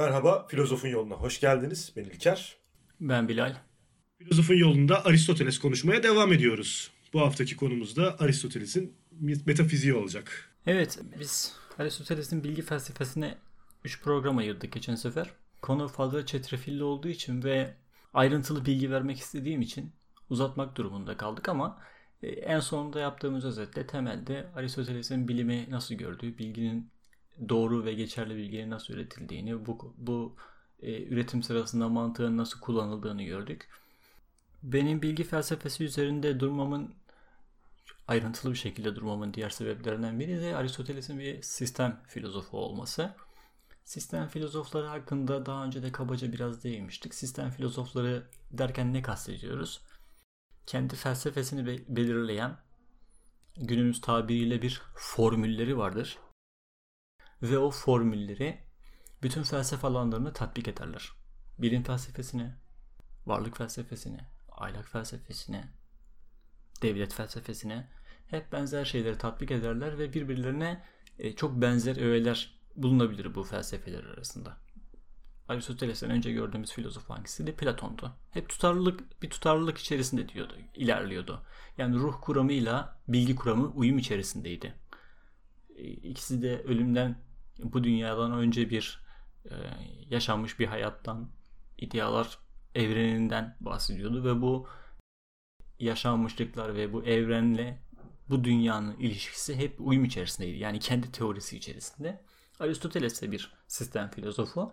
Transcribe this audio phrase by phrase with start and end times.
[0.00, 1.92] Merhaba, Filozofun Yoluna hoş geldiniz.
[1.96, 2.56] Ben İlker.
[3.00, 3.54] Ben Bilal.
[4.18, 6.90] Filozofun yolunda Aristoteles konuşmaya devam ediyoruz.
[7.12, 8.94] Bu haftaki konumuz da Aristoteles'in
[9.46, 10.50] metafiziği olacak.
[10.66, 13.34] Evet, biz Aristoteles'in bilgi felsefesine
[13.84, 15.30] 3 program ayırdık geçen sefer.
[15.62, 17.74] Konu fazla çetrefilli olduğu için ve
[18.14, 19.92] ayrıntılı bilgi vermek istediğim için
[20.30, 21.78] uzatmak durumunda kaldık ama
[22.22, 26.90] e, en sonunda yaptığımız özetle temelde Aristoteles'in bilimi nasıl gördüğü, bilginin
[27.48, 30.36] doğru ve geçerli bilginin nasıl üretildiğini, bu, bu
[30.82, 33.68] e, üretim sırasında mantığın nasıl kullanıldığını gördük.
[34.62, 36.94] Benim bilgi felsefesi üzerinde durmamın
[38.08, 43.14] ayrıntılı bir şekilde durmamın diğer sebeplerinden biri de Aristoteles'in bir sistem filozofu olması.
[43.84, 47.14] Sistem filozofları hakkında daha önce de kabaca biraz değinmiştik.
[47.14, 49.80] Sistem filozofları derken ne kastediyoruz?
[50.66, 52.56] Kendi felsefesini belirleyen
[53.56, 56.18] günümüz tabiriyle bir formülleri vardır.
[57.42, 58.60] Ve o formülleri
[59.22, 61.12] bütün felsefe alanlarını tatbik ederler.
[61.58, 62.56] Bilim felsefesine,
[63.26, 65.72] varlık felsefesine, ahlak felsefesine,
[66.82, 67.88] devlet felsefesine
[68.26, 70.84] hep benzer şeyleri tatbik ederler ve birbirlerine
[71.18, 74.56] e, çok benzer öğeler bulunabilir bu felsefeler arasında.
[75.48, 77.56] Aristoteles'ten önce gördüğümüz filozof hangisiydi?
[77.56, 78.12] Platon'du.
[78.30, 81.46] Hep tutarlılık bir tutarlılık içerisinde diyordu, ilerliyordu.
[81.78, 84.74] Yani ruh kuramıyla bilgi kuramı uyum içerisindeydi.
[85.76, 87.29] E, ikisi de ölümden
[87.62, 89.04] bu dünyadan önce bir
[89.44, 89.54] e,
[90.10, 91.30] yaşanmış bir hayattan,
[91.78, 92.38] idealar
[92.74, 94.68] evreninden bahsediyordu ve bu
[95.78, 97.82] yaşanmışlıklar ve bu evrenle
[98.28, 100.58] bu dünyanın ilişkisi hep uyum içerisindeydi.
[100.58, 102.24] Yani kendi teorisi içerisinde.
[102.60, 104.72] Aristoteles de bir sistem filozofu.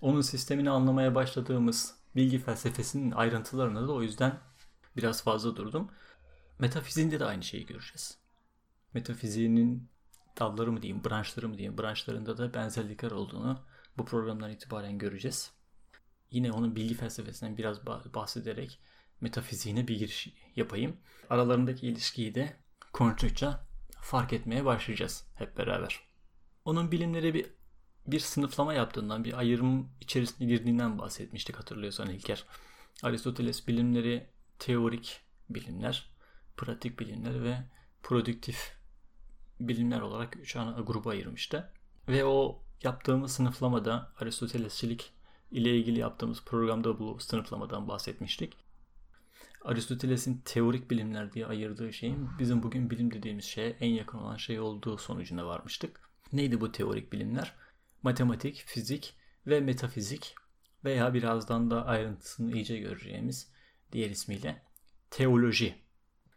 [0.00, 4.38] Onun sistemini anlamaya başladığımız bilgi felsefesinin ayrıntılarına da o yüzden
[4.96, 5.90] biraz fazla durdum.
[6.58, 8.18] Metafiziğinde de aynı şeyi göreceğiz.
[8.94, 9.88] Metafiziğinin
[10.38, 13.62] dalları mı diyeyim, branşları mı diyeyim, branşlarında da benzerlikler olduğunu
[13.98, 15.52] bu programdan itibaren göreceğiz.
[16.30, 18.80] Yine onun bilgi felsefesinden biraz bahsederek
[19.20, 20.96] metafiziğine bir giriş yapayım.
[21.30, 22.56] Aralarındaki ilişkiyi de
[22.92, 23.66] konuştukça
[24.00, 26.00] fark etmeye başlayacağız hep beraber.
[26.64, 27.46] Onun bilimleri bir
[28.06, 32.44] bir sınıflama yaptığından, bir ayrım içerisine girdiğinden bahsetmiştik hatırlıyorsan İlker.
[33.02, 34.26] Aristoteles bilimleri
[34.58, 36.10] teorik bilimler,
[36.56, 37.58] pratik bilimler ve
[38.02, 38.76] produktif
[39.68, 41.72] bilimler olarak üç ana gruba ayırmıştı.
[42.08, 45.12] Ve o yaptığımız sınıflamada Aristotelesçilik
[45.50, 48.56] ile ilgili yaptığımız programda bu sınıflamadan bahsetmiştik.
[49.64, 54.60] Aristoteles'in teorik bilimler diye ayırdığı şeyin bizim bugün bilim dediğimiz şeye en yakın olan şey
[54.60, 56.00] olduğu sonucuna varmıştık.
[56.32, 57.54] Neydi bu teorik bilimler?
[58.02, 59.14] Matematik, fizik
[59.46, 60.34] ve metafizik
[60.84, 63.50] veya birazdan da ayrıntısını iyice göreceğimiz
[63.92, 64.62] diğer ismiyle
[65.10, 65.74] teoloji.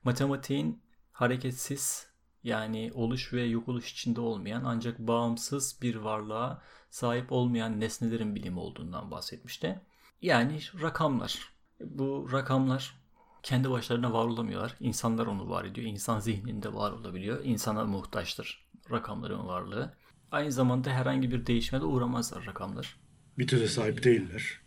[0.03, 2.08] Matematiğin hareketsiz
[2.45, 8.59] yani oluş ve yok oluş içinde olmayan ancak bağımsız bir varlığa sahip olmayan nesnelerin bilimi
[8.59, 9.81] olduğundan bahsetmişti.
[10.22, 11.53] Yani rakamlar.
[11.79, 12.95] Bu rakamlar
[13.44, 14.75] kendi başlarına var olamıyorlar.
[14.79, 15.88] İnsanlar onu var ediyor.
[15.88, 17.39] İnsan zihninde var olabiliyor.
[17.44, 19.94] İnsana muhtaçtır rakamların varlığı.
[20.31, 23.00] Aynı zamanda herhangi bir değişime de uğramazlar rakamlar.
[23.38, 24.61] Bir töze sahip değiller.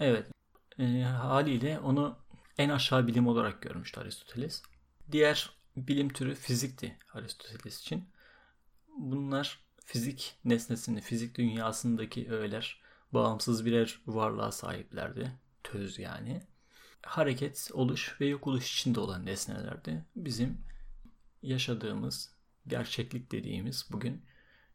[0.00, 0.26] Evet.
[0.78, 2.16] E, haliyle onu
[2.58, 4.62] en aşağı bilim olarak görmüştü Aristoteles.
[5.12, 8.04] Diğer bilim türü fizikti Aristoteles için.
[8.98, 12.80] Bunlar fizik nesnesini, fizik dünyasındaki öğeler
[13.12, 15.32] bağımsız birer varlığa sahiplerdi.
[15.64, 16.42] Töz yani.
[17.02, 20.04] Hareket, oluş ve yok oluş içinde olan nesnelerdi.
[20.16, 20.60] Bizim
[21.42, 22.34] yaşadığımız,
[22.66, 24.24] gerçeklik dediğimiz bugün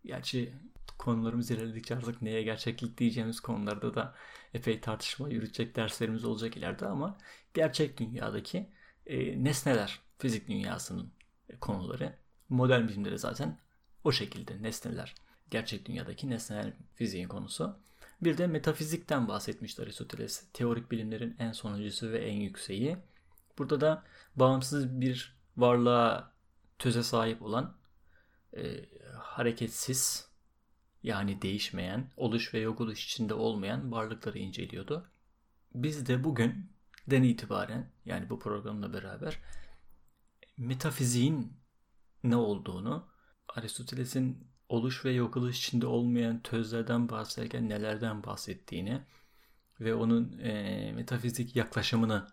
[0.06, 0.54] gerçi
[0.98, 4.16] konularımız ilerledikçe artık neye gerçeklik diyeceğimiz konularda da
[4.54, 7.18] epey tartışma yürütecek derslerimiz olacak ileride ama
[7.54, 8.70] gerçek dünyadaki
[9.08, 11.12] e, nesneler fizik dünyasının
[11.60, 12.16] konuları.
[12.50, 13.60] Modern bilimde zaten
[14.04, 15.16] o şekilde nesneler.
[15.52, 17.80] Gerçek dünyadaki nesneler fiziğin konusu.
[18.22, 20.48] Bir de metafizikten bahsetmişti Aristoteles.
[20.54, 22.98] Teorik bilimlerin en sonuncusu ve en yükseği.
[23.58, 24.04] Burada da
[24.36, 26.32] bağımsız bir varlığa
[26.80, 27.78] töze sahip olan
[28.58, 28.86] e,
[29.18, 30.28] hareketsiz
[31.04, 35.10] yani değişmeyen, oluş ve yok oluş içinde olmayan varlıkları inceliyordu.
[35.76, 36.70] Biz de bugün
[37.08, 39.40] den itibaren yani bu programla beraber
[40.58, 41.54] metafiziğin
[42.24, 43.08] ne olduğunu,
[43.48, 49.02] Aristoteles'in oluş ve yok oluş içinde olmayan tözlerden bahsederken nelerden bahsettiğini
[49.80, 52.28] ve onun e, metafizik yaklaşımını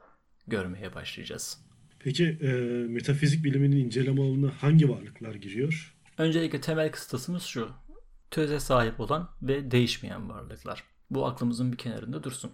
[0.47, 1.65] görmeye başlayacağız.
[1.99, 2.53] Peki e,
[2.89, 5.97] metafizik biliminin inceleme alanına hangi varlıklar giriyor?
[6.19, 7.71] Öncelikle temel kıstasımız şu.
[8.31, 10.85] Töze sahip olan ve değişmeyen varlıklar.
[11.11, 12.53] Bu aklımızın bir kenarında dursun.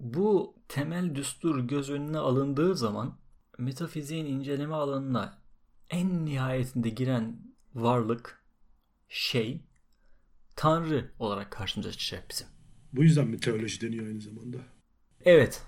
[0.00, 3.18] Bu temel düstur göz önüne alındığı zaman
[3.58, 5.38] metafiziğin inceleme alanına
[5.90, 7.38] en nihayetinde giren
[7.74, 8.44] varlık,
[9.08, 9.64] şey,
[10.56, 12.46] Tanrı olarak karşımıza çıkacak bizim.
[12.92, 14.56] Bu yüzden mi teoloji deniyor aynı zamanda?
[15.24, 15.62] Evet.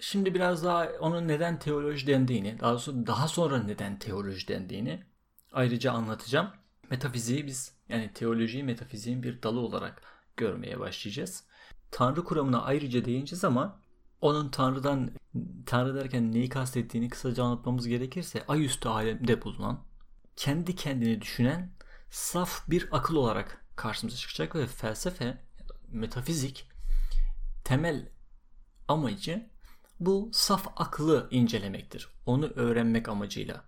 [0.00, 5.02] Şimdi biraz daha onun neden teoloji dendiğini, daha sonra, daha sonra neden teoloji dendiğini
[5.52, 6.50] ayrıca anlatacağım.
[6.90, 10.02] Metafiziği biz yani teolojiyi metafiziğin bir dalı olarak
[10.36, 11.44] görmeye başlayacağız.
[11.92, 13.80] Tanrı kuramına ayrıca değineceğiz ama
[14.20, 15.10] onun Tanrı'dan
[15.66, 19.84] Tanrı derken neyi kastettiğini kısaca anlatmamız gerekirse ayüstü alemde bulunan
[20.36, 21.72] kendi kendini düşünen
[22.10, 25.44] saf bir akıl olarak karşımıza çıkacak ve felsefe,
[25.88, 26.68] metafizik
[27.64, 28.08] temel
[28.88, 29.50] amacı
[30.00, 32.08] bu saf aklı incelemektir.
[32.26, 33.64] Onu öğrenmek amacıyla.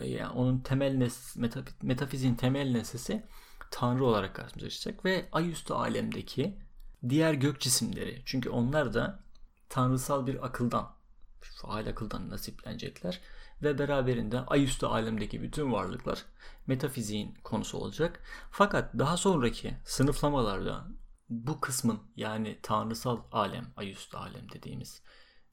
[0.00, 1.36] Yani onun temel nes
[1.82, 3.26] metafiziğin temel nesnesi
[3.70, 6.63] Tanrı olarak karşımıza çıkacak ve ayüstü alemdeki
[7.08, 8.22] diğer gök cisimleri.
[8.24, 9.24] Çünkü onlar da
[9.68, 10.96] tanrısal bir akıldan,
[11.40, 13.20] faal akıldan nasiplenecekler
[13.62, 16.24] ve beraberinde ayüstü alemdeki bütün varlıklar
[16.66, 18.20] metafiziğin konusu olacak.
[18.50, 20.88] Fakat daha sonraki sınıflamalarda
[21.28, 25.02] bu kısmın yani tanrısal alem, ayüstü alem dediğimiz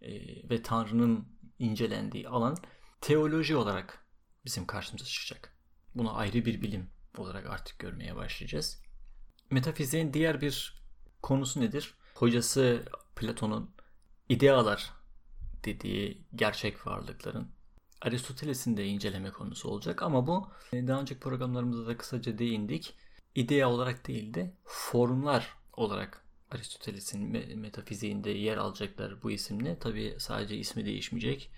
[0.01, 0.09] e,
[0.49, 1.27] ve Tanrı'nın
[1.59, 2.57] incelendiği alan
[3.01, 4.05] teoloji olarak
[4.45, 5.57] bizim karşımıza çıkacak.
[5.95, 8.81] Bunu ayrı bir bilim olarak artık görmeye başlayacağız.
[9.49, 10.80] Metafiziğin diğer bir
[11.21, 11.93] konusu nedir?
[12.15, 12.85] Hocası
[13.15, 13.71] Platon'un
[14.29, 14.93] idealar
[15.65, 17.51] dediği gerçek varlıkların
[18.01, 22.93] Aristoteles'in de inceleme konusu olacak ama bu e, daha önceki programlarımızda da kısaca değindik.
[23.35, 27.21] İdea olarak değil de formlar olarak Aristoteles'in
[27.59, 29.79] metafiziğinde yer alacaklar bu isimle.
[29.79, 31.51] Tabi sadece ismi değişmeyecek.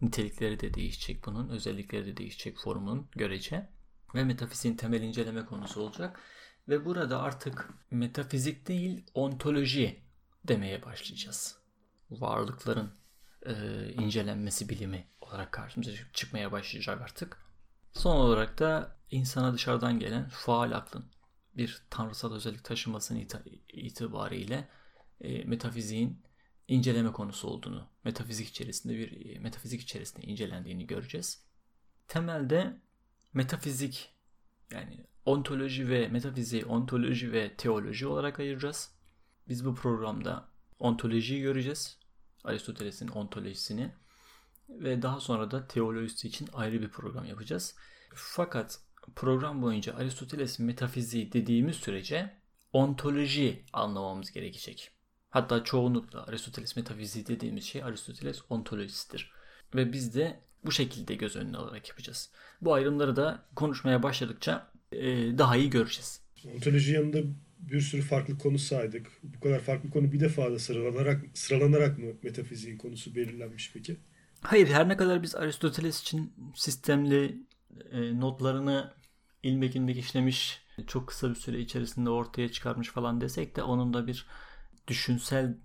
[0.00, 1.48] Nitelikleri de değişecek bunun.
[1.48, 3.70] Özellikleri de değişecek formunun görece.
[4.14, 6.20] Ve metafiziğin temel inceleme konusu olacak.
[6.68, 10.00] Ve burada artık metafizik değil ontoloji
[10.44, 11.58] demeye başlayacağız.
[12.10, 12.92] Varlıkların
[13.46, 13.52] e,
[13.92, 17.38] incelenmesi bilimi olarak karşımıza çıkmaya başlayacak artık.
[17.92, 21.04] Son olarak da insana dışarıdan gelen faal aklın
[21.56, 23.26] bir tanrısal özellik taşımasının
[23.68, 24.68] itibariyle
[25.20, 26.22] e, metafiziğin
[26.68, 31.44] inceleme konusu olduğunu, metafizik içerisinde bir e, metafizik içerisinde incelendiğini göreceğiz.
[32.08, 32.80] Temelde
[33.32, 34.14] metafizik
[34.70, 38.90] yani ontoloji ve metafiziği ontoloji ve teoloji olarak ayıracağız.
[39.48, 41.98] Biz bu programda ontolojiyi göreceğiz.
[42.44, 43.94] Aristoteles'in ontolojisini
[44.68, 47.76] ve daha sonra da teolojisi için ayrı bir program yapacağız.
[48.14, 48.80] Fakat
[49.16, 52.36] program boyunca Aristoteles metafiziği dediğimiz sürece
[52.72, 54.90] ontoloji anlamamız gerekecek.
[55.30, 59.32] Hatta çoğunlukla Aristoteles metafiziği dediğimiz şey Aristoteles ontolojisidir.
[59.74, 62.32] Ve biz de bu şekilde göz önüne alarak yapacağız.
[62.60, 66.20] Bu ayrımları da konuşmaya başladıkça e, daha iyi göreceğiz.
[66.54, 67.18] Ontoloji yanında
[67.58, 69.06] bir sürü farklı konu saydık.
[69.22, 73.96] Bu kadar farklı konu bir defa da sıralanarak, sıralanarak mı metafiziğin konusu belirlenmiş peki?
[74.40, 77.36] Hayır her ne kadar biz Aristoteles için sistemli
[77.92, 78.94] e, notlarını
[79.42, 84.06] ilmek ilmek işlemiş çok kısa bir süre içerisinde ortaya çıkarmış falan desek de onun da
[84.06, 84.26] bir
[84.88, 85.56] düşünsel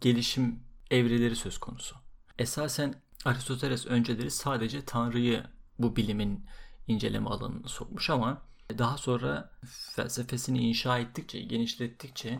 [0.00, 0.60] gelişim
[0.90, 1.96] evreleri söz konusu.
[2.38, 2.94] Esasen
[3.24, 5.44] Aristoteles önceleri sadece Tanrı'yı
[5.78, 6.44] bu bilimin
[6.86, 8.47] inceleme alanına sokmuş ama
[8.78, 9.50] daha sonra
[9.96, 12.38] felsefesini inşa ettikçe, genişlettikçe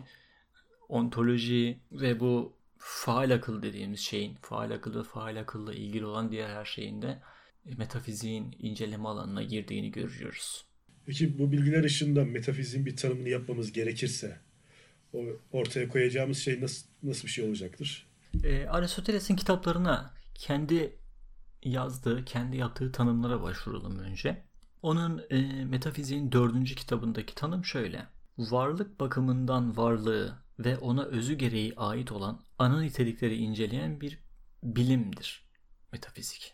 [0.89, 6.65] ontoloji ve bu faal akıl dediğimiz şeyin, faal akıllı, faal akılla ilgili olan diğer her
[6.65, 7.19] şeyin de
[7.77, 10.65] metafiziğin inceleme alanına girdiğini görüyoruz.
[11.05, 14.39] Peki bu bilgiler ışığında metafiziğin bir tanımını yapmamız gerekirse
[15.13, 18.07] o ortaya koyacağımız şey nasıl nasıl bir şey olacaktır?
[18.43, 20.97] E, Aristoteles'in kitaplarına kendi
[21.63, 24.48] yazdığı, kendi yaptığı tanımlara başvuralım önce.
[24.81, 28.07] Onun e, metafiziğin dördüncü kitabındaki tanım şöyle.
[28.37, 34.19] Varlık bakımından varlığı ve ona özü gereği ait olan ana nitelikleri inceleyen bir
[34.63, 35.45] bilimdir
[35.91, 36.53] metafizik.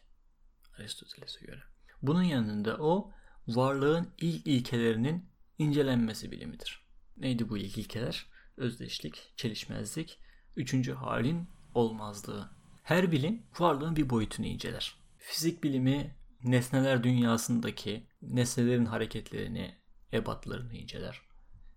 [0.80, 1.62] Aristoteles'e göre.
[2.02, 3.12] Bunun yanında o
[3.48, 6.86] varlığın ilk ilkelerinin incelenmesi bilimidir.
[7.18, 8.26] Neydi bu ilk ilkeler?
[8.58, 10.20] Özdeşlik, çelişmezlik,
[10.56, 12.50] üçüncü halin olmazlığı.
[12.84, 14.96] Her bilim varlığın bir boyutunu inceler.
[15.18, 16.16] Fizik bilimi
[16.46, 19.76] nesneler dünyasındaki nesnelerin hareketlerini,
[20.14, 21.22] ebatlarını inceler.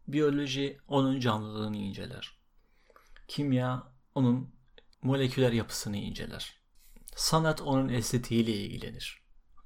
[0.08, 2.38] Biyoloji onun canlılığını inceler.
[3.28, 4.54] Kimya onun
[5.02, 6.60] moleküler yapısını inceler.
[7.16, 9.22] Sanat onun estetiğiyle ilgilenir.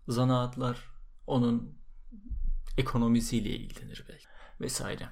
[0.09, 0.79] Zanaatlar
[1.27, 1.79] onun
[2.79, 4.27] ekonomisiyle ilgilenir belki
[4.61, 5.09] vesaire.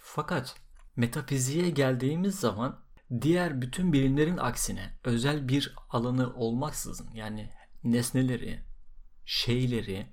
[0.00, 0.56] Fakat
[0.96, 2.84] metafiziğe geldiğimiz zaman
[3.20, 7.50] diğer bütün bilimlerin aksine özel bir alanı olmaksızın yani
[7.84, 8.65] nesneleri,
[9.26, 10.06] şeyleri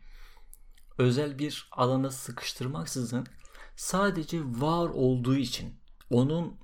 [0.97, 3.27] özel bir alana sıkıştırmaksızın
[3.75, 5.73] sadece var olduğu için
[6.09, 6.59] onun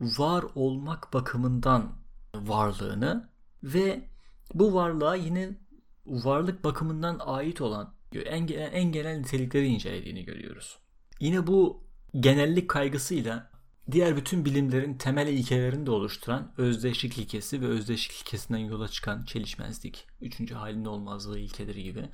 [0.00, 1.92] var olmak bakımından
[2.34, 3.30] varlığını
[3.62, 4.08] ve
[4.54, 5.58] bu varlığa yine
[6.06, 10.78] varlık bakımından ait olan en, en genel nitelikleri incelediğini görüyoruz.
[11.20, 11.84] Yine bu
[12.20, 13.50] genellik kaygısıyla
[13.92, 20.06] diğer bütün bilimlerin temel ilkelerini de oluşturan özdeşlik ilkesi ve özdeşlik ilkesinden yola çıkan çelişmezlik,
[20.20, 22.10] üçüncü halinin olmazlığı ilkeleri gibi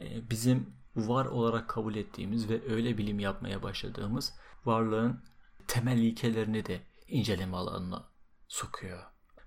[0.00, 4.32] e, bizim var olarak kabul ettiğimiz ve öyle bilim yapmaya başladığımız
[4.64, 5.20] varlığın
[5.68, 8.08] temel ilkelerini de inceleme alanına
[8.48, 9.02] sokuyor.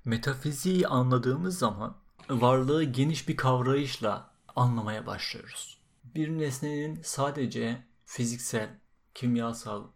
[0.06, 1.98] Metafiziği anladığımız zaman
[2.30, 5.78] varlığı geniş bir kavrayışla anlamaya başlıyoruz.
[6.04, 8.80] Bir nesnenin sadece fiziksel,
[9.14, 9.88] kimyasal,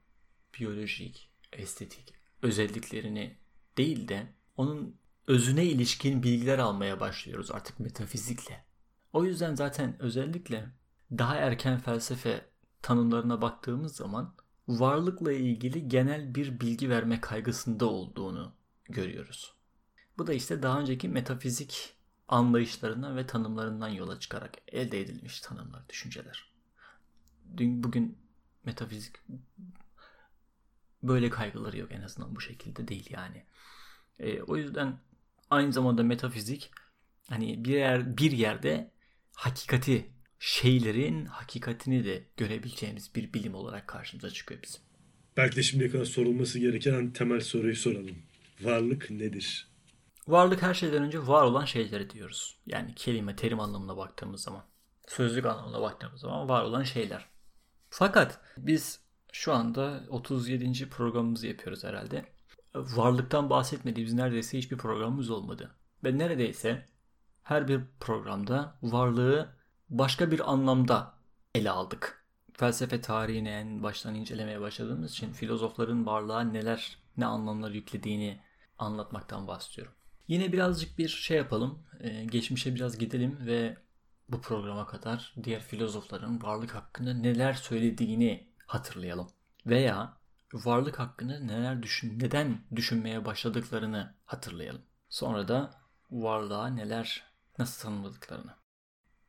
[0.59, 3.37] biyolojik, estetik özelliklerini
[3.77, 4.27] değil de
[4.57, 4.95] onun
[5.27, 8.65] özüne ilişkin bilgiler almaya başlıyoruz artık metafizikle.
[9.13, 10.69] O yüzden zaten özellikle
[11.11, 12.45] daha erken felsefe
[12.81, 14.35] tanımlarına baktığımız zaman
[14.67, 18.53] varlıkla ilgili genel bir bilgi verme kaygısında olduğunu
[18.85, 19.53] görüyoruz.
[20.17, 21.93] Bu da işte daha önceki metafizik
[22.27, 26.51] anlayışlarından ve tanımlarından yola çıkarak elde edilmiş tanımlar, düşünceler.
[27.57, 28.17] Dün bugün
[28.65, 29.15] metafizik
[31.03, 33.45] böyle kaygıları yok en azından bu şekilde değil yani.
[34.19, 34.99] E, o yüzden
[35.49, 36.71] aynı zamanda metafizik
[37.29, 38.91] hani bir yer bir yerde
[39.33, 44.81] hakikati şeylerin hakikatini de görebileceğimiz bir bilim olarak karşımıza çıkıyor bizim.
[45.37, 48.17] Belki de şimdiye kadar sorulması gereken en temel soruyu soralım.
[48.61, 49.71] Varlık nedir?
[50.27, 52.57] Varlık her şeyden önce var olan şeyleri diyoruz.
[52.65, 54.65] Yani kelime, terim anlamına baktığımız zaman.
[55.07, 57.25] Sözlük anlamına baktığımız zaman var olan şeyler.
[57.89, 58.99] Fakat biz
[59.31, 60.89] şu anda 37.
[60.89, 62.25] programımızı yapıyoruz herhalde.
[62.75, 65.71] Varlıktan bahsetmediğimiz neredeyse hiçbir programımız olmadı.
[66.03, 66.85] Ve neredeyse
[67.43, 69.49] her bir programda varlığı
[69.89, 71.13] başka bir anlamda
[71.55, 72.25] ele aldık.
[72.53, 78.39] Felsefe tarihini en baştan incelemeye başladığımız için filozofların varlığa neler, ne anlamlar yüklediğini
[78.77, 79.93] anlatmaktan bahsediyorum.
[80.27, 83.77] Yine birazcık bir şey yapalım, ee, geçmişe biraz gidelim ve
[84.29, 89.29] bu programa kadar diğer filozofların varlık hakkında neler söylediğini hatırlayalım.
[89.65, 90.17] Veya
[90.53, 94.81] varlık hakkında neler düşün, neden düşünmeye başladıklarını hatırlayalım.
[95.09, 97.23] Sonra da varlığa neler,
[97.59, 98.55] nasıl tanımladıklarını.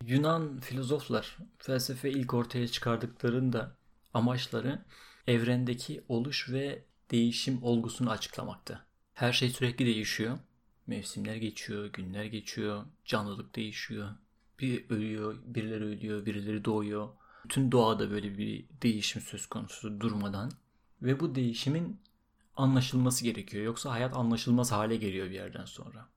[0.07, 3.77] Yunan filozoflar felsefe ilk ortaya çıkardıklarında
[4.15, 4.85] amaçları
[5.27, 8.87] evrendeki oluş ve değişim olgusunu açıklamaktı.
[9.13, 10.39] Her şey sürekli değişiyor.
[10.87, 14.09] Mevsimler geçiyor, günler geçiyor, canlılık değişiyor.
[14.61, 17.09] Bir ölüyor, birileri ölüyor, birileri doğuyor.
[17.45, 20.51] Bütün doğada böyle bir değişim söz konusu durmadan.
[21.03, 22.01] Ve bu değişimin
[22.57, 23.65] anlaşılması gerekiyor.
[23.65, 26.09] Yoksa hayat anlaşılmaz hale geliyor bir yerden sonra.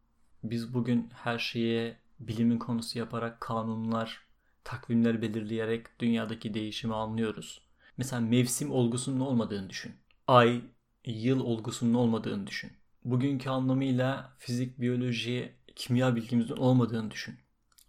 [0.43, 4.21] Biz bugün her şeye bilimin konusu yaparak kanunlar,
[4.63, 7.61] takvimler belirleyerek dünyadaki değişimi anlıyoruz.
[7.97, 9.95] Mesela mevsim olgusunun olmadığını düşün.
[10.27, 10.61] Ay,
[11.05, 12.71] yıl olgusunun olmadığını düşün.
[13.05, 17.35] Bugünkü anlamıyla fizik, biyoloji, kimya bilgimizin olmadığını düşün.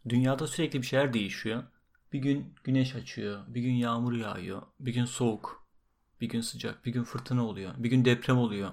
[0.09, 1.63] Dünyada sürekli bir şeyler değişiyor.
[2.17, 5.67] Bir gün güneş açıyor, bir gün yağmur yağıyor, bir gün soğuk,
[6.21, 8.71] bir gün sıcak, bir gün fırtına oluyor, bir gün deprem oluyor.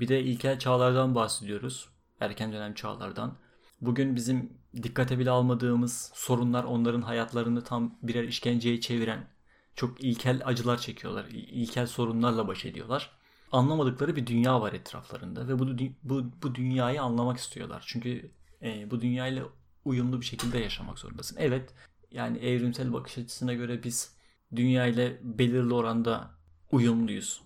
[0.00, 1.88] Bir de ilkel çağlardan bahsediyoruz.
[2.20, 3.38] Erken dönem çağlardan.
[3.80, 9.26] Bugün bizim dikkate bile almadığımız sorunlar onların hayatlarını tam birer işkenceye çeviren
[9.74, 11.26] çok ilkel acılar çekiyorlar.
[11.30, 13.10] İlkel sorunlarla baş ediyorlar.
[13.52, 15.66] Anlamadıkları bir dünya var etraflarında ve bu
[16.02, 17.84] bu, bu dünyayı anlamak istiyorlar.
[17.86, 18.30] Çünkü
[18.62, 19.44] e, bu dünyayla
[19.84, 21.36] uyumlu bir şekilde yaşamak zorundasın.
[21.40, 21.74] Evet,
[22.10, 24.16] yani evrimsel bakış açısına göre biz
[24.56, 26.30] dünya ile belirli oranda
[26.72, 27.42] uyumluyuz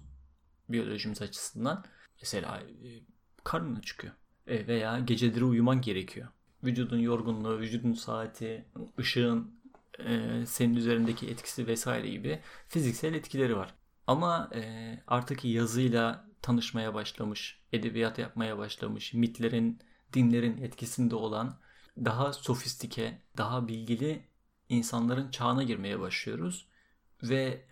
[0.68, 1.84] biyolojimiz açısından.
[2.20, 2.88] Mesela e,
[3.44, 4.12] karnına çıkıyor
[4.46, 6.28] e, veya geceleri uyuman gerekiyor.
[6.64, 8.64] Vücudun yorgunluğu, vücudun saati,
[8.98, 9.60] ışığın
[9.98, 13.74] e, senin üzerindeki etkisi vesaire gibi fiziksel etkileri var.
[14.06, 14.50] Ama
[15.06, 19.78] artık yazıyla tanışmaya başlamış, edebiyat yapmaya başlamış, mitlerin,
[20.12, 21.58] dinlerin etkisinde olan
[21.98, 24.24] daha sofistike, daha bilgili
[24.72, 26.66] insanların çağına girmeye başlıyoruz.
[27.22, 27.64] Ve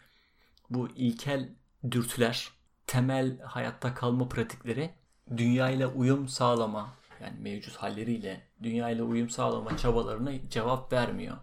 [0.70, 1.48] bu ilkel
[1.90, 2.50] dürtüler,
[2.86, 4.90] temel hayatta kalma pratikleri
[5.36, 11.36] dünya ile uyum sağlama yani mevcut halleriyle dünya ile uyum sağlama çabalarına cevap vermiyor.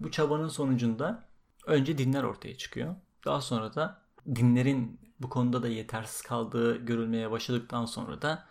[0.00, 1.28] Bu çabanın sonucunda
[1.66, 2.96] önce dinler ortaya çıkıyor.
[3.24, 4.02] Daha sonra da
[4.34, 8.46] dinlerin bu konuda da yetersiz kaldığı görülmeye başladıktan sonra da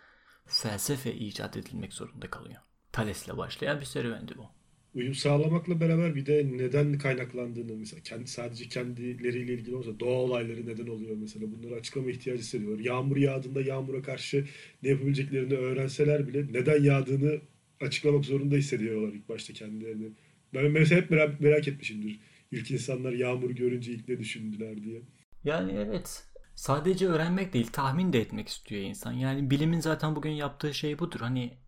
[0.46, 2.62] felsefe icat edilmek zorunda kalıyor.
[2.92, 4.55] Thales'le başlayan bir serüvendi bu
[4.96, 10.66] uyum sağlamakla beraber bir de neden kaynaklandığını mesela kendi sadece kendileriyle ilgili olsa doğa olayları
[10.66, 12.84] neden oluyor mesela bunları açıklama ihtiyacı hissediyorlar.
[12.84, 14.44] Yağmur yağdığında yağmura karşı
[14.82, 17.40] ne yapabileceklerini öğrenseler bile neden yağdığını
[17.80, 20.12] açıklamak zorunda hissediyorlar ilk başta kendilerini.
[20.54, 22.20] Ben mesela hep merak, merak etmişimdir.
[22.50, 25.02] İlk insanlar yağmur görünce ilk ne düşündüler diye.
[25.44, 26.24] Yani evet.
[26.54, 29.12] Sadece öğrenmek değil, tahmin de etmek istiyor insan.
[29.12, 31.20] Yani bilimin zaten bugün yaptığı şey budur.
[31.20, 31.58] Hani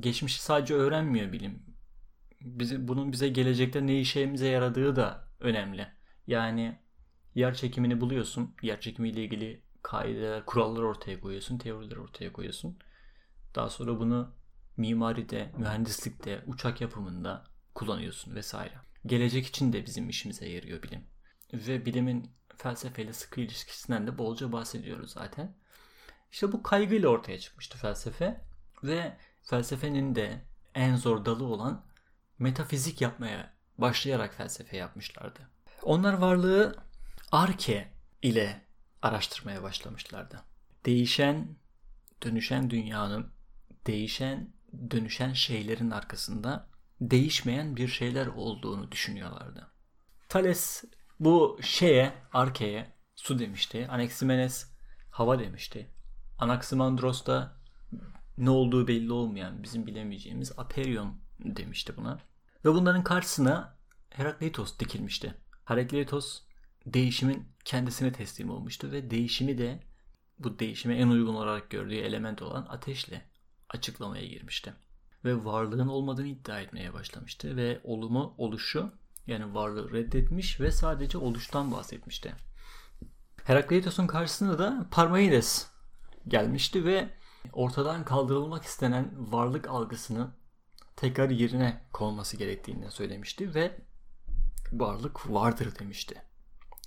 [0.00, 1.67] geçmişi sadece öğrenmiyor bilim
[2.40, 5.88] bizi, bunun bize gelecekte ne işimize yaradığı da önemli.
[6.26, 6.78] Yani
[7.34, 8.54] yer çekimini buluyorsun.
[8.62, 12.78] Yer çekimiyle ilgili kaideler, kurallar ortaya koyuyorsun, teoriler ortaya koyuyorsun.
[13.54, 14.34] Daha sonra bunu
[14.76, 18.74] mimaride, mühendislikte, uçak yapımında kullanıyorsun vesaire.
[19.06, 21.04] Gelecek için de bizim işimize yarıyor bilim.
[21.52, 25.54] Ve bilimin felsefeyle sıkı ilişkisinden de bolca bahsediyoruz zaten.
[26.32, 28.40] İşte bu kaygıyla ortaya çıkmıştı felsefe
[28.84, 30.42] ve felsefenin de
[30.74, 31.84] en zor dalı olan
[32.38, 35.40] metafizik yapmaya başlayarak felsefe yapmışlardı.
[35.82, 36.76] Onlar varlığı
[37.32, 37.92] arke
[38.22, 38.62] ile
[39.02, 40.44] araştırmaya başlamışlardı.
[40.86, 41.56] Değişen,
[42.22, 43.32] dönüşen dünyanın,
[43.86, 44.52] değişen,
[44.90, 46.68] dönüşen şeylerin arkasında
[47.00, 49.70] değişmeyen bir şeyler olduğunu düşünüyorlardı.
[50.28, 50.84] Thales
[51.20, 53.88] bu şeye, arkeye su demişti.
[53.90, 54.70] Anaximenes
[55.10, 55.90] hava demişti.
[56.38, 57.58] Anaximandros da
[58.38, 62.18] ne olduğu belli olmayan bizim bilemeyeceğimiz aperion demişti buna.
[62.64, 63.78] Ve bunların karşısına
[64.10, 65.34] Herakleitos dikilmişti.
[65.64, 66.42] Herakleitos
[66.86, 69.82] değişimin kendisine teslim olmuştu ve değişimi de
[70.38, 73.22] bu değişime en uygun olarak gördüğü element olan ateşle
[73.68, 74.74] açıklamaya girmişti.
[75.24, 78.92] Ve varlığın olmadığını iddia etmeye başlamıştı ve olumu oluşu
[79.26, 82.34] yani varlığı reddetmiş ve sadece oluştan bahsetmişti.
[83.44, 85.66] Herakleitos'un karşısında da Parmenides
[86.28, 87.08] gelmişti ve
[87.52, 90.30] ortadan kaldırılmak istenen varlık algısını
[90.98, 93.78] tekrar yerine konması gerektiğini söylemişti ve
[94.72, 96.22] varlık vardır demişti.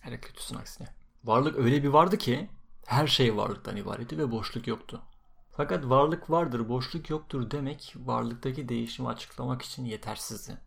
[0.02, 0.88] Herakleitos'un aksine.
[1.24, 2.50] Varlık öyle bir vardı ki
[2.86, 5.02] her şey varlıktan ibaretti ve boşluk yoktu.
[5.52, 10.58] Fakat varlık vardır, boşluk yoktur demek varlıktaki değişimi açıklamak için yetersizdi.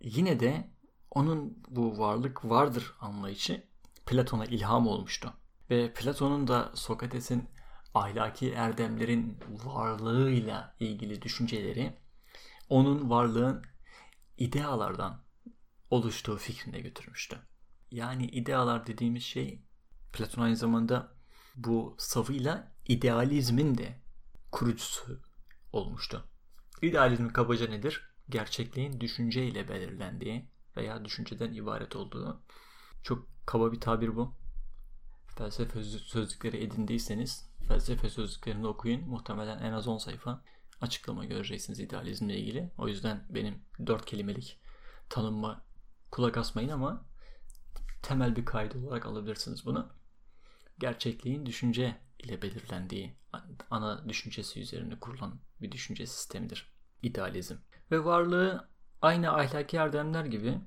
[0.00, 0.70] Yine de
[1.10, 3.64] onun bu varlık vardır anlayışı
[4.06, 5.32] Platon'a ilham olmuştu.
[5.70, 7.48] Ve Platon'un da Sokrates'in
[7.94, 11.99] ahlaki erdemlerin varlığıyla ilgili düşünceleri
[12.70, 13.62] onun varlığın
[14.38, 15.22] idealardan
[15.90, 17.38] oluştuğu fikrine götürmüştü.
[17.90, 19.62] Yani idealar dediğimiz şey
[20.12, 21.12] Platon aynı zamanda
[21.56, 24.00] bu savıyla idealizmin de
[24.52, 25.20] kurucusu
[25.72, 26.24] olmuştu.
[26.82, 28.10] İdealizm kabaca nedir?
[28.28, 32.42] Gerçekliğin düşünceyle belirlendiği veya düşünceden ibaret olduğu.
[33.02, 34.34] Çok kaba bir tabir bu.
[35.36, 39.08] Felsefe sözlükleri edindiyseniz felsefe sözlüklerini okuyun.
[39.08, 40.42] Muhtemelen en az 10 sayfa
[40.80, 42.70] açıklama göreceksiniz idealizmle ilgili.
[42.78, 44.60] O yüzden benim 4 kelimelik
[45.08, 45.64] tanımma
[46.10, 47.04] kulak asmayın ama
[48.02, 49.88] temel bir kaydı olarak alabilirsiniz bunu.
[50.78, 53.14] Gerçekliğin düşünce ile belirlendiği
[53.70, 56.72] ana düşüncesi üzerine kurulan bir düşünce sistemidir.
[57.02, 57.54] İdealizm.
[57.90, 58.68] Ve varlığı
[59.02, 60.58] aynı ahlaki erdemler gibi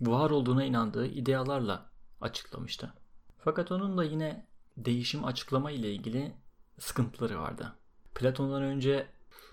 [0.00, 2.94] var olduğuna inandığı idealarla açıklamıştı.
[3.38, 4.46] Fakat onun da yine
[4.76, 6.36] değişim açıklama ile ilgili
[6.78, 7.72] sıkıntıları vardı.
[8.14, 9.06] Platon'dan önce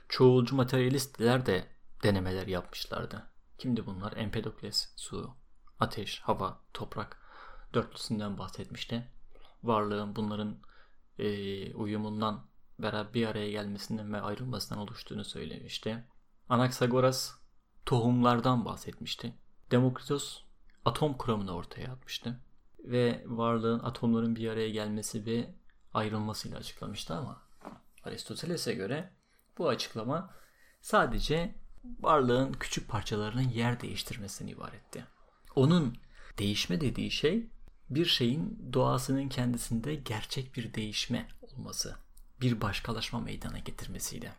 [0.10, 1.68] çoğulcu materyalistler de
[2.04, 3.26] denemeler yapmışlardı.
[3.58, 4.14] Kimdi bunlar?
[4.18, 5.36] Empedokles, su,
[5.80, 7.18] ateş, hava, toprak
[7.74, 9.08] dörtlüsünden bahsetmişti.
[9.64, 10.60] Varlığın bunların
[11.20, 12.48] e, uyumundan
[12.80, 16.04] beraber bir araya gelmesinden ve ayrılmasından oluştuğunu söylemişti.
[16.50, 17.32] Anaxagoras
[17.86, 19.34] tohumlardan bahsetmişti.
[19.72, 20.44] Demokritos
[20.86, 22.40] atom kuramını ortaya atmıştı.
[22.80, 25.56] Ve varlığın atomların bir araya gelmesi ve
[25.94, 27.42] ayrılmasıyla açıklamıştı ama
[28.04, 29.17] Aristoteles'e göre
[29.58, 30.34] bu açıklama
[30.82, 31.56] sadece
[32.00, 35.06] varlığın küçük parçalarının yer değiştirmesinden ibaretti.
[35.56, 35.98] Onun
[36.38, 37.48] değişme dediği şey
[37.90, 41.96] bir şeyin doğasının kendisinde gerçek bir değişme olması,
[42.42, 44.34] bir başkalaşma meydana getirmesiyle.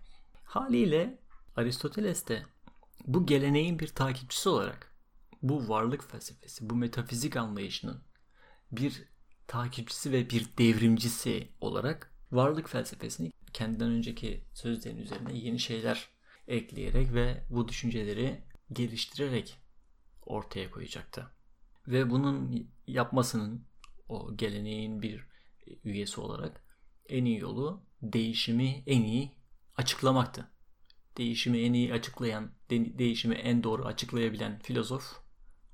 [0.44, 1.18] Haliyle
[1.57, 2.46] Aristoteles de
[3.07, 4.92] bu geleneğin bir takipçisi olarak
[5.42, 8.02] bu varlık felsefesi, bu metafizik anlayışının
[8.72, 9.04] bir
[9.46, 16.09] takipçisi ve bir devrimcisi olarak varlık felsefesini kendinden önceki sözlerin üzerine yeni şeyler
[16.49, 19.59] ekleyerek ve bu düşünceleri geliştirerek
[20.27, 21.31] ortaya koyacaktı.
[21.89, 23.65] Ve bunun yapmasının
[24.09, 25.27] o geleneğin bir
[25.85, 26.65] üyesi olarak
[27.09, 29.33] en iyi yolu değişimi en iyi
[29.77, 30.49] açıklamaktı.
[31.17, 35.21] Değişimi en iyi açıklayan, değişimi en doğru açıklayabilen filozof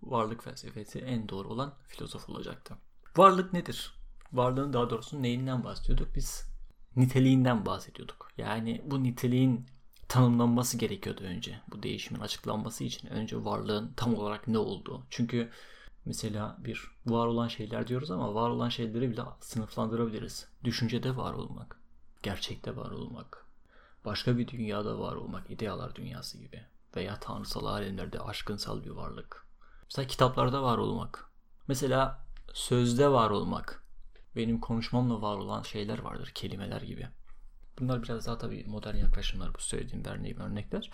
[0.02, 2.76] varlık felsefesi en doğru olan filozof olacaktı.
[3.16, 3.94] Varlık nedir?
[4.32, 6.14] Varlığın daha doğrusu neyinden bahsediyorduk?
[6.14, 6.53] Biz
[6.96, 8.30] niteliğinden bahsediyorduk.
[8.38, 9.66] Yani bu niteliğin
[10.08, 11.60] tanımlanması gerekiyordu önce.
[11.70, 15.02] Bu değişimin açıklanması için önce varlığın tam olarak ne olduğu.
[15.10, 15.50] Çünkü
[16.04, 20.48] mesela bir var olan şeyler diyoruz ama var olan şeyleri bile sınıflandırabiliriz.
[20.64, 21.80] Düşüncede var olmak,
[22.22, 23.46] gerçekte var olmak,
[24.04, 26.62] başka bir dünyada var olmak, idealar dünyası gibi
[26.96, 29.46] veya tanrısal alemlerde aşkınsal bir varlık.
[29.84, 31.30] Mesela kitaplarda var olmak.
[31.68, 33.83] Mesela sözde var olmak.
[34.36, 37.08] Benim konuşmamla var olan şeyler vardır, kelimeler gibi.
[37.78, 40.90] Bunlar biraz daha tabii modern yaklaşımlar bu söylediğim verdiğim örnekler.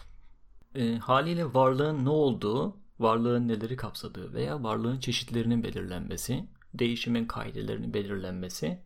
[0.74, 8.84] E, haliyle varlığın ne olduğu, varlığın neleri kapsadığı veya varlığın çeşitlerinin belirlenmesi, değişimin kaidelerinin belirlenmesi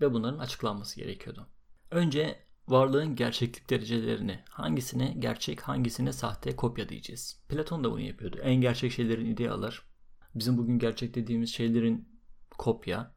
[0.00, 1.46] ve bunların açıklanması gerekiyordu.
[1.90, 7.42] Önce varlığın gerçeklik derecelerini hangisine gerçek hangisine sahte kopya diyeceğiz.
[7.48, 8.38] Platon da bunu yapıyordu.
[8.42, 9.82] En gerçek şeylerin idealar.
[10.34, 12.08] Bizim bugün gerçek dediğimiz şeylerin
[12.50, 13.15] kopya.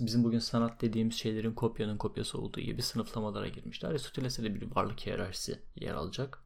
[0.00, 3.90] Bizim bugün sanat dediğimiz şeylerin kopyanın kopyası olduğu gibi sınıflamalara girmişler.
[3.90, 6.44] Aristoteles'e de bir varlık hiyerarşisi yer alacak.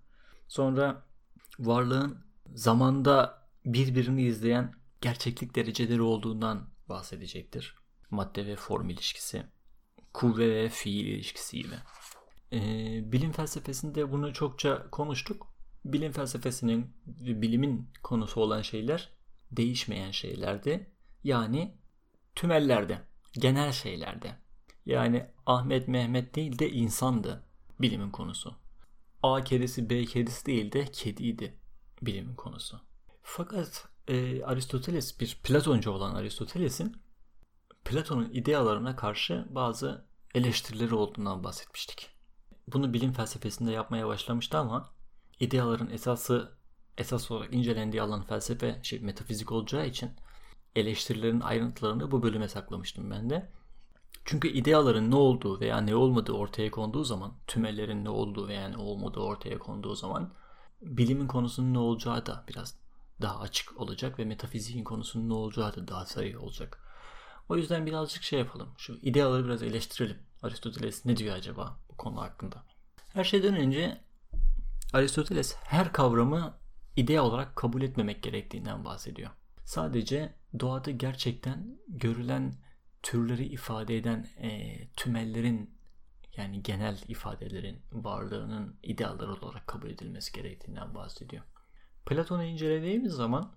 [0.48, 1.07] Sonra
[1.59, 2.18] varlığın
[2.55, 7.77] zamanda birbirini izleyen gerçeklik dereceleri olduğundan bahsedecektir.
[8.11, 9.46] Madde ve form ilişkisi,
[10.12, 11.74] kuvve ve fiil ilişkisi gibi.
[12.53, 15.46] Ee, bilim felsefesinde bunu çokça konuştuk.
[15.85, 19.09] Bilim felsefesinin bilimin konusu olan şeyler
[19.51, 20.90] değişmeyen şeylerdi.
[21.24, 21.74] Yani
[22.35, 23.03] tümellerde,
[23.38, 24.37] genel şeylerde.
[24.87, 27.44] Yani Ahmet Mehmet değil de insandı
[27.81, 28.59] bilimin konusu.
[29.22, 31.59] A kedisi B kedisi değil de kediydi
[32.03, 32.81] bilimin konusu.
[33.22, 36.96] Fakat e, Aristoteles bir Platoncu olan Aristoteles'in
[37.85, 42.11] Platon'un idealarına karşı bazı eleştirileri olduğundan bahsetmiştik.
[42.72, 44.94] Bunu bilim felsefesinde yapmaya başlamıştı ama
[45.40, 46.59] ideaların esası
[46.98, 50.11] esas olarak incelendiği alan felsefe, şey, metafizik olacağı için
[50.79, 53.51] eleştirilerin ayrıntılarını bu bölüme saklamıştım ben de.
[54.25, 58.77] Çünkü ideaların ne olduğu veya ne olmadığı ortaya konduğu zaman, tümellerin ne olduğu veya ne
[58.77, 60.33] olmadığı ortaya konduğu zaman
[60.83, 62.79] bilimin konusunun ne olacağı da biraz
[63.23, 66.81] daha açık olacak ve metafiziğin konusunun ne olacağı da daha sayı olacak.
[67.49, 68.69] O yüzden birazcık şey yapalım.
[68.79, 70.19] Şu ideaları biraz eleştirelim.
[70.43, 72.62] Aristoteles ne diyor acaba bu konu hakkında?
[73.12, 74.01] Her şeyden önce
[74.93, 76.55] Aristoteles her kavramı
[76.97, 79.31] idea olarak kabul etmemek gerektiğinden bahsediyor.
[79.64, 82.55] Sadece doğada gerçekten görülen
[83.03, 85.71] türleri ifade eden e, tümellerin
[86.37, 91.43] yani genel ifadelerin varlığının idealar olarak kabul edilmesi gerektiğinden bahsediyor.
[92.07, 93.53] Platon'u incelediğimiz zaman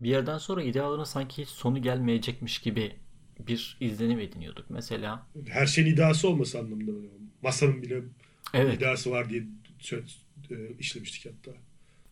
[0.00, 2.96] bir yerden sonra ideaların sanki hiç sonu gelmeyecekmiş gibi
[3.38, 4.70] bir izlenim ediniyorduk.
[4.70, 6.92] Mesela her şeyin iddiası olması anlamında
[7.42, 8.02] masanın bile
[8.54, 8.76] evet.
[8.76, 9.42] iddiası var diye
[10.50, 11.58] e, işlemiştik hatta.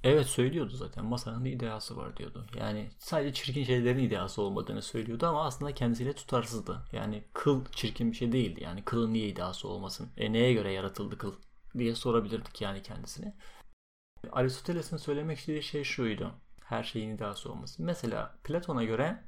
[0.05, 1.05] Evet söylüyordu zaten.
[1.05, 2.47] Masanın ideası var diyordu.
[2.59, 6.83] Yani sadece çirkin şeylerin ideası olmadığını söylüyordu ama aslında kendisiyle tutarsızdı.
[6.93, 8.63] Yani kıl çirkin bir şey değildi.
[8.63, 10.09] Yani kılın niye ideası olmasın?
[10.17, 11.35] E neye göre yaratıldı kıl?
[11.79, 13.37] diye sorabilirdik yani kendisine.
[14.33, 16.33] Aristoteles'in söylemek istediği şey şuydu.
[16.65, 17.83] Her şeyin ideası olması.
[17.83, 19.25] Mesela Platon'a göre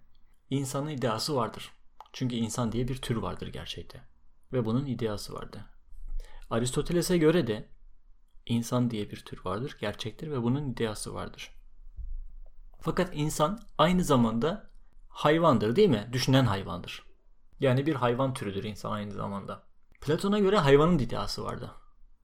[0.51, 1.71] insanın ideası vardır.
[2.13, 4.01] Çünkü insan diye bir tür vardır gerçekte.
[4.53, 5.65] Ve bunun ideası vardı.
[6.51, 7.69] Aristoteles'e göre de
[8.53, 11.55] insan diye bir tür vardır, gerçektir ve bunun ideası vardır.
[12.81, 14.71] Fakat insan aynı zamanda
[15.09, 16.09] hayvandır değil mi?
[16.13, 17.03] Düşünen hayvandır.
[17.61, 19.63] Yani bir hayvan türüdür insan aynı zamanda.
[20.01, 21.71] Platon'a göre hayvanın ideası vardı.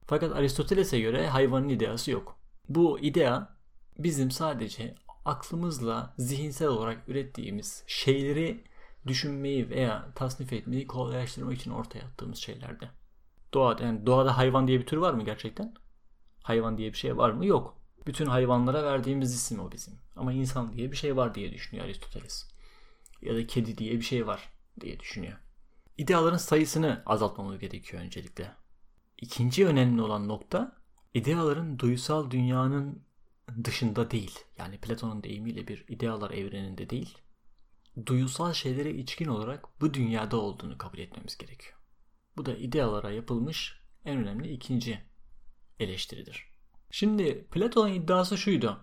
[0.06, 2.38] Fakat Aristoteles'e göre hayvanın ideası yok.
[2.68, 3.56] Bu idea
[3.98, 8.64] bizim sadece aklımızla zihinsel olarak ürettiğimiz şeyleri
[9.06, 12.90] düşünmeyi veya tasnif etmeyi kolaylaştırmak için ortaya attığımız şeylerde.
[13.54, 15.74] Doğada, yani doğada hayvan diye bir tür var mı gerçekten?
[16.48, 17.46] Hayvan diye bir şey var mı?
[17.46, 17.76] Yok.
[18.06, 19.94] Bütün hayvanlara verdiğimiz isim o bizim.
[20.16, 22.50] Ama insan diye bir şey var diye düşünüyor Aristoteles.
[23.22, 25.38] Ya da kedi diye bir şey var diye düşünüyor.
[25.98, 28.52] İdeaların sayısını azaltmamız gerekiyor öncelikle.
[29.18, 30.76] İkinci önemli olan nokta
[31.14, 33.02] ideaların duysal dünyanın
[33.64, 34.38] dışında değil.
[34.58, 37.18] Yani Platon'un deyimiyle bir idealar evreninde değil.
[38.06, 41.78] Duyusal şeylere içkin olarak bu dünyada olduğunu kabul etmemiz gerekiyor.
[42.36, 45.07] Bu da idealara yapılmış en önemli ikinci
[45.80, 46.48] eleştiridir.
[46.90, 48.80] Şimdi Platon'un iddiası şuydu.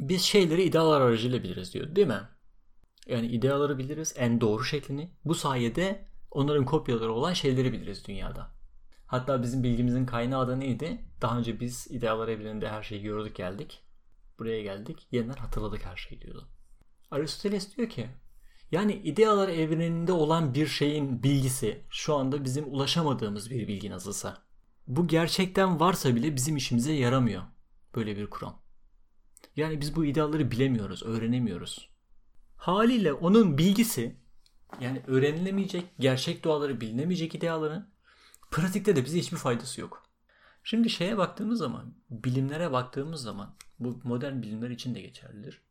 [0.00, 2.28] Biz şeyleri idealar aracılığıyla biliriz diyor değil mi?
[3.06, 5.10] Yani ideaları biliriz en doğru şeklini.
[5.24, 8.50] Bu sayede onların kopyaları olan şeyleri biliriz dünyada.
[9.06, 11.04] Hatta bizim bilgimizin kaynağı da neydi?
[11.22, 13.82] Daha önce biz idealar evreninde her şeyi gördük geldik.
[14.38, 15.06] Buraya geldik.
[15.10, 16.48] Yeniden hatırladık her şeyi diyordu.
[17.10, 18.08] Aristoteles diyor ki
[18.72, 24.42] yani idealar evreninde olan bir şeyin bilgisi şu anda bizim ulaşamadığımız bir bilgi nasılsa
[24.86, 27.42] bu gerçekten varsa bile bizim işimize yaramıyor
[27.94, 28.62] böyle bir kuram.
[29.56, 31.90] Yani biz bu idealleri bilemiyoruz, öğrenemiyoruz.
[32.56, 34.16] Haliyle onun bilgisi
[34.80, 37.88] yani öğrenilemeyecek, gerçek doğaları bilinemeyecek ideaların
[38.50, 40.02] pratikte de bize hiçbir faydası yok.
[40.64, 45.62] Şimdi şeye baktığımız zaman, bilimlere baktığımız zaman bu modern bilimler için de geçerlidir.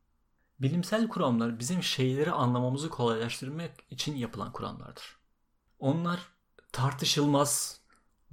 [0.59, 5.17] Bilimsel kuramlar bizim şeyleri anlamamızı kolaylaştırmak için yapılan kuramlardır.
[5.79, 6.19] Onlar
[6.71, 7.78] tartışılmaz,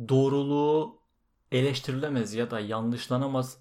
[0.09, 1.03] doğruluğu
[1.53, 3.59] eleştirilemez ya da yanlışlanamaz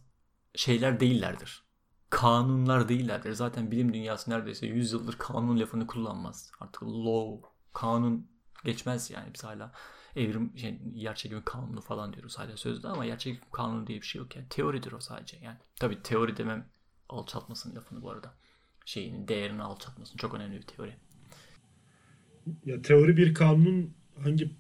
[0.56, 1.66] şeyler değillerdir.
[2.10, 3.32] Kanunlar değillerdir.
[3.32, 6.52] Zaten bilim dünyası neredeyse 100 yıldır kanun lafını kullanmaz.
[6.60, 8.28] Artık law, kanun
[8.66, 9.72] geçmez yani biz hala
[10.16, 14.20] evrim şey, yer kanunu falan diyoruz hala sözde ama yer çekimi kanunu diye bir şey
[14.20, 16.70] yok yani teoridir o sadece yani tabi teori demem
[17.10, 18.34] alçaltmasın lafını bu arada
[18.86, 20.96] şeyinin değerini alçaltmasın çok önemli bir teori.
[22.66, 23.94] Ya teori bir kanunun
[24.24, 24.52] hangi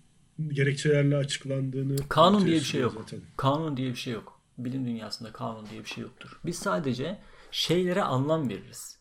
[0.48, 2.93] gerekçelerle açıklandığını Kanun diye bir şey yok.
[2.98, 3.19] zaten.
[3.38, 4.41] Kanun diye bir şey yok.
[4.58, 6.39] Bilim dünyasında kanun diye bir şey yoktur.
[6.45, 7.19] Biz sadece
[7.52, 9.00] şeylere anlam veririz.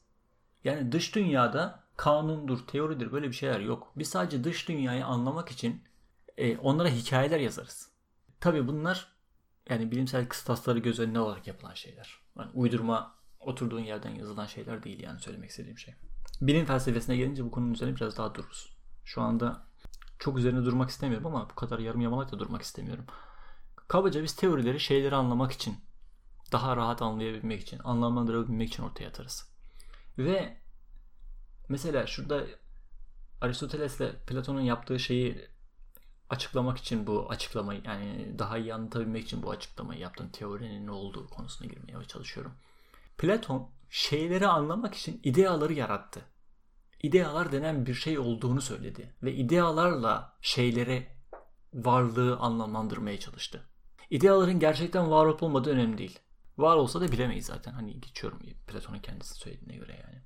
[0.65, 3.93] Yani dış dünyada kanundur, teoridir böyle bir şeyler yok.
[3.97, 5.83] Biz sadece dış dünyayı anlamak için
[6.37, 7.89] e, onlara hikayeler yazarız.
[8.41, 9.13] Tabii bunlar
[9.71, 12.19] yani bilimsel kıstasları göz önüne alarak yapılan şeyler.
[12.39, 15.95] Yani uydurma oturduğun yerden yazılan şeyler değil yani söylemek istediğim şey.
[16.41, 18.77] Bilim felsefesine gelince bu konunun üzerine biraz daha dururuz.
[19.05, 19.67] Şu anda
[20.19, 23.05] çok üzerine durmak istemiyorum ama bu kadar yarım yamalak da durmak istemiyorum.
[23.89, 25.77] Kabaca biz teorileri şeyleri anlamak için,
[26.53, 29.49] daha rahat anlayabilmek için, anlamlandırabilmek için ortaya atarız.
[30.19, 30.57] Ve
[31.69, 32.45] mesela şurada
[33.41, 35.49] Aristoteles'le Platon'un yaptığı şeyi
[36.31, 40.29] açıklamak için bu açıklamayı yani daha iyi anlatabilmek için bu açıklamayı yaptım.
[40.29, 42.53] Teorinin ne olduğu konusuna girmeye çalışıyorum.
[43.19, 46.21] Platon şeyleri anlamak için ideaları yarattı.
[47.05, 51.07] İdealar denen bir şey olduğunu söyledi ve idealarla şeyleri
[51.75, 53.63] varlığı anlamlandırmaya çalıştı.
[54.11, 56.19] İdeaların gerçekten var olup olmadığı önemli değil.
[56.59, 57.73] Var olsa da bilemeyiz zaten.
[57.73, 60.23] Hani geçiyorum Platon'un kendisi söylediğine göre yani.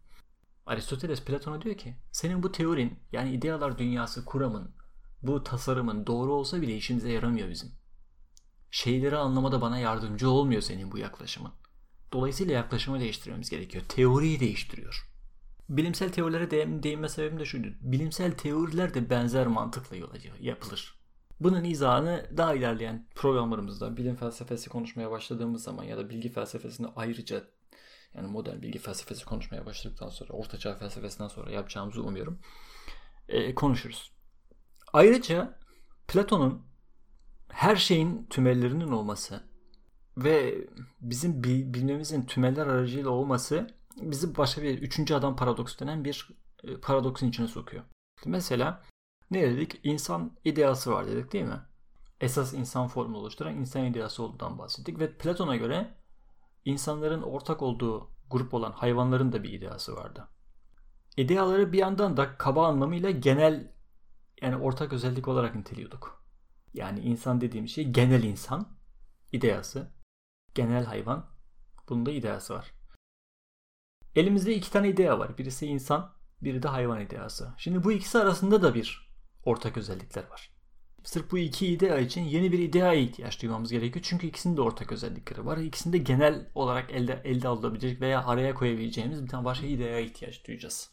[0.66, 4.74] Aristoteles Platon'a diyor ki senin bu teorin yani idealar dünyası kuramın
[5.22, 7.72] bu tasarımın doğru olsa bile işimize yaramıyor bizim.
[8.70, 11.52] Şeyleri anlamada bana yardımcı olmuyor senin bu yaklaşımın.
[12.12, 13.84] Dolayısıyla yaklaşımı değiştirmemiz gerekiyor.
[13.88, 15.07] Teoriyi değiştiriyor.
[15.68, 17.68] Bilimsel teorilere değin, değinme sebebim de şuydu.
[17.80, 19.96] Bilimsel teoriler de benzer mantıkla
[20.40, 20.98] yapılır.
[21.40, 27.44] Bunun izahını daha ilerleyen programlarımızda bilim felsefesi konuşmaya başladığımız zaman ya da bilgi felsefesini ayrıca
[28.14, 32.38] yani modern bilgi felsefesi konuşmaya başladıktan sonra ortaçağ felsefesinden sonra yapacağımızı umuyorum.
[33.28, 34.12] E, konuşuruz.
[34.92, 35.58] Ayrıca
[36.08, 36.62] Platon'un
[37.48, 39.42] her şeyin tümellerinin olması
[40.16, 40.54] ve
[41.00, 46.28] bizim bilmemizin tümeller aracıyla olması bizi başka bir üçüncü adam paradoksu denen bir
[46.64, 47.84] e, paradoksun içine sokuyor.
[48.26, 48.82] Mesela
[49.30, 49.80] ne dedik?
[49.82, 51.60] İnsan ideası var dedik değil mi?
[52.20, 55.94] Esas insan formunu oluşturan insan ideası olduğundan bahsettik ve Platon'a göre
[56.64, 60.28] insanların ortak olduğu grup olan hayvanların da bir ideası vardı.
[61.16, 63.72] İdeaları bir yandan da kaba anlamıyla genel
[64.42, 66.24] yani ortak özellik olarak niteliyorduk.
[66.74, 68.68] Yani insan dediğim şey genel insan
[69.32, 69.92] ideası,
[70.54, 71.26] genel hayvan
[71.88, 72.77] bunun da ideası var.
[74.16, 75.38] Elimizde iki tane idea var.
[75.38, 77.54] Birisi insan, biri de hayvan ideası.
[77.58, 79.08] Şimdi bu ikisi arasında da bir
[79.44, 80.50] ortak özellikler var.
[81.04, 84.04] Sırf bu iki idea için yeni bir ideaya ihtiyaç duymamız gerekiyor.
[84.08, 85.58] Çünkü ikisinin de ortak özellikleri var.
[85.58, 90.90] İkisinde genel olarak elde, elde alınabilecek veya araya koyabileceğimiz bir tane başka ideaya ihtiyaç duyacağız.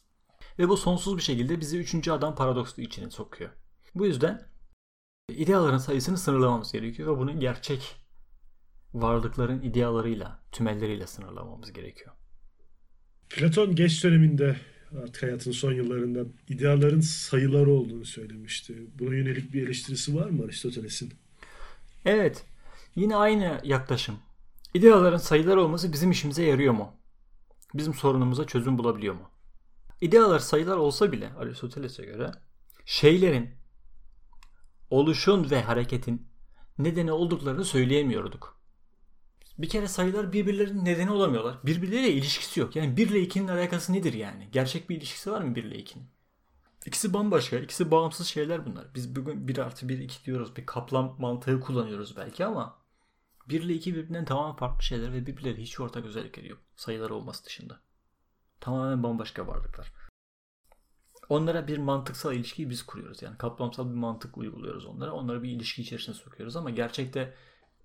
[0.60, 3.50] Ve bu sonsuz bir şekilde bizi üçüncü adam paradoksu içine sokuyor.
[3.96, 4.42] Bu yüzden
[5.30, 7.96] ideaların sayısını sınırlamamız gerekiyor ve bunu gerçek
[8.94, 12.16] varlıkların idealarıyla, tümelleriyle sınırlamamız gerekiyor.
[13.30, 14.56] Platon geç döneminde
[15.04, 18.76] artık hayatının son yıllarında ideaların sayıları olduğunu söylemişti.
[19.00, 21.14] Buna yönelik bir eleştirisi var mı Aristoteles'in?
[22.06, 22.46] Evet.
[22.96, 24.16] Yine aynı yaklaşım.
[24.74, 26.94] İdeaların sayılar olması bizim işimize yarıyor mu?
[27.74, 29.30] Bizim sorunumuza çözüm bulabiliyor mu?
[30.02, 32.32] İdealar sayılar olsa bile Aristoteles'e göre
[32.86, 33.50] şeylerin
[34.90, 36.28] oluşun ve hareketin
[36.78, 38.55] nedeni olduklarını söyleyemiyorduk.
[39.58, 41.58] Bir kere sayılar birbirlerinin nedeni olamıyorlar.
[41.64, 42.76] Birbirleriyle ilişkisi yok.
[42.76, 44.50] Yani 1 ile 2'nin alakası nedir yani?
[44.52, 46.06] Gerçek bir ilişkisi var mı 1 ile 2'nin?
[46.86, 48.88] İkisi bambaşka, ikisi bağımsız şeyler bunlar.
[48.96, 50.56] Biz bugün 1 artı 1 2 diyoruz.
[50.56, 52.78] Bir kaplam mantığı kullanıyoruz belki ama
[53.50, 56.60] 1 ile 2 birbirinden tamamen farklı şeyler ve birbirleri hiç ortak özellikleri yok.
[56.76, 57.82] Sayılar olması dışında.
[58.62, 59.94] Tamamen bambaşka varlıklar.
[61.30, 63.22] Onlara bir mantıksal ilişkiyi biz kuruyoruz.
[63.22, 65.12] Yani kaplamsal bir mantık uyguluyoruz onlara.
[65.12, 67.34] Onları bir ilişki içerisine sokuyoruz ama gerçekte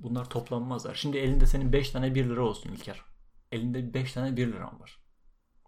[0.01, 0.95] bunlar toplanmazlar.
[0.95, 3.03] Şimdi elinde senin 5 tane 1 lira olsun İlker.
[3.53, 4.99] Elinde 5 tane 1 liran var.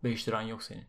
[0.05, 0.85] 5 liran yok senin.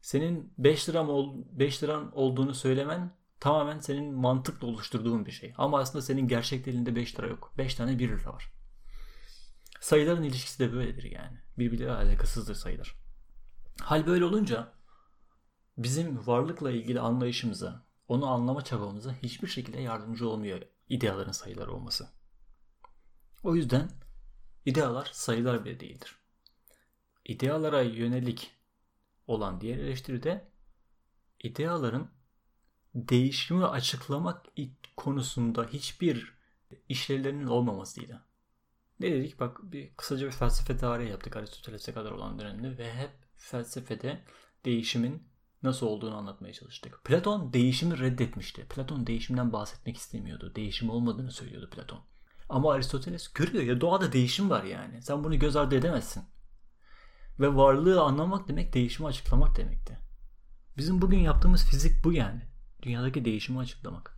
[0.00, 5.54] Senin 5 liram ol, 5 liran olduğunu söylemen tamamen senin mantıkla oluşturduğun bir şey.
[5.56, 7.52] Ama aslında senin gerçekte elinde 5 lira yok.
[7.58, 8.52] 5 tane 1 lira var.
[9.80, 11.38] Sayıların ilişkisi de böyledir yani.
[11.58, 12.94] Birbirleriyle alakasızdır sayılar.
[13.80, 14.72] Hal böyle olunca
[15.78, 22.08] bizim varlıkla ilgili anlayışımıza, onu anlama çabamıza hiçbir şekilde yardımcı olmuyor ideaların sayıları olması.
[23.44, 23.90] O yüzden
[24.66, 26.16] idealar sayılar bile değildir.
[27.24, 28.50] İdealara yönelik
[29.26, 30.48] olan diğer eleştiri de
[31.42, 32.10] ideaların
[32.94, 34.46] değişimi açıklamak
[34.96, 36.34] konusunda hiçbir
[36.88, 38.24] işlevlerinin olmamasıydı.
[39.00, 39.40] Ne dedik?
[39.40, 44.24] Bak bir kısaca bir felsefe tarihi yaptık Aristoteles'e kadar olan dönemde ve hep felsefede
[44.64, 45.22] değişimin
[45.62, 47.04] nasıl olduğunu anlatmaya çalıştık.
[47.04, 48.66] Platon değişimi reddetmişti.
[48.68, 50.52] Platon değişimden bahsetmek istemiyordu.
[50.56, 52.13] Değişim olmadığını söylüyordu Platon.
[52.48, 55.02] Ama Aristoteles görüyor ya doğada değişim var yani.
[55.02, 56.24] Sen bunu göz ardı edemezsin.
[57.40, 59.98] Ve varlığı anlamak demek değişimi açıklamak demekti.
[60.76, 62.42] Bizim bugün yaptığımız fizik bu yani.
[62.82, 64.16] Dünyadaki değişimi açıklamak.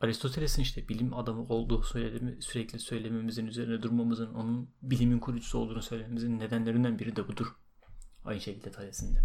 [0.00, 6.38] Aristoteles'in işte bilim adamı olduğu söylemi, sürekli söylememizin üzerine durmamızın, onun bilimin kurucusu olduğunu söylememizin
[6.38, 7.46] nedenlerinden biri de budur.
[8.24, 9.22] Aynı şekilde Thales'in de.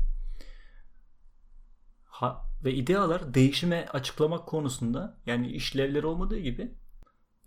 [2.03, 6.75] Ha, ve idealar değişime açıklamak konusunda yani işlevleri olmadığı gibi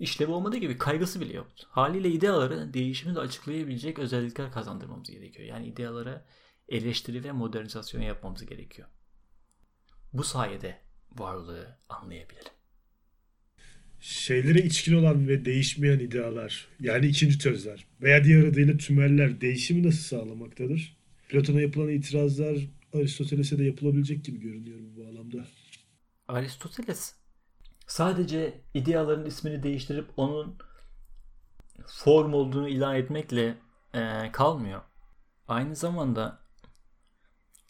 [0.00, 1.66] işlevi olmadığı gibi kaygısı bile yoktu.
[1.70, 5.48] Haliyle idealara değişimi de açıklayabilecek özellikler kazandırmamız gerekiyor.
[5.48, 6.24] Yani idealara
[6.68, 8.88] eleştiri ve modernizasyon yapmamız gerekiyor.
[10.12, 10.78] Bu sayede
[11.12, 12.52] varlığı anlayabilirim.
[14.00, 20.18] Şeylere içkin olan ve değişmeyen idealar yani ikinci tözler veya diğer adıyla tümeller değişimi nasıl
[20.18, 20.96] sağlamaktadır?
[21.28, 22.56] Platon'a yapılan itirazlar
[22.92, 25.46] Aristoteles'e de yapılabilecek gibi görünüyor bu bağlamda.
[26.28, 27.14] Aristoteles
[27.90, 30.58] sadece ideaların ismini değiştirip onun
[31.86, 33.58] form olduğunu ilan etmekle
[33.94, 34.82] e, kalmıyor.
[35.48, 36.38] Aynı zamanda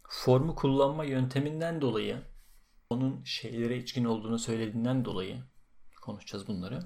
[0.08, 2.22] formu kullanma yönteminden dolayı
[2.90, 5.42] onun şeylere içkin olduğunu söylediğinden dolayı
[6.02, 6.80] konuşacağız bunları.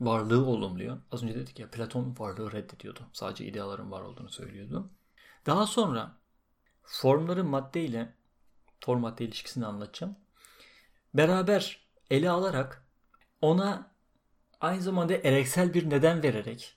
[0.00, 0.98] Varlığı olumluyor.
[1.10, 3.00] Az önce dedik ya Platon varlığı reddediyordu.
[3.12, 4.90] Sadece ideaların var olduğunu söylüyordu.
[5.46, 6.18] Daha sonra
[6.82, 8.14] formları madde ile
[8.84, 10.16] form madde ilişkisini anlatacağım.
[11.14, 12.86] Beraber ele alarak
[13.40, 13.90] ona
[14.60, 16.76] aynı zamanda ereksel bir neden vererek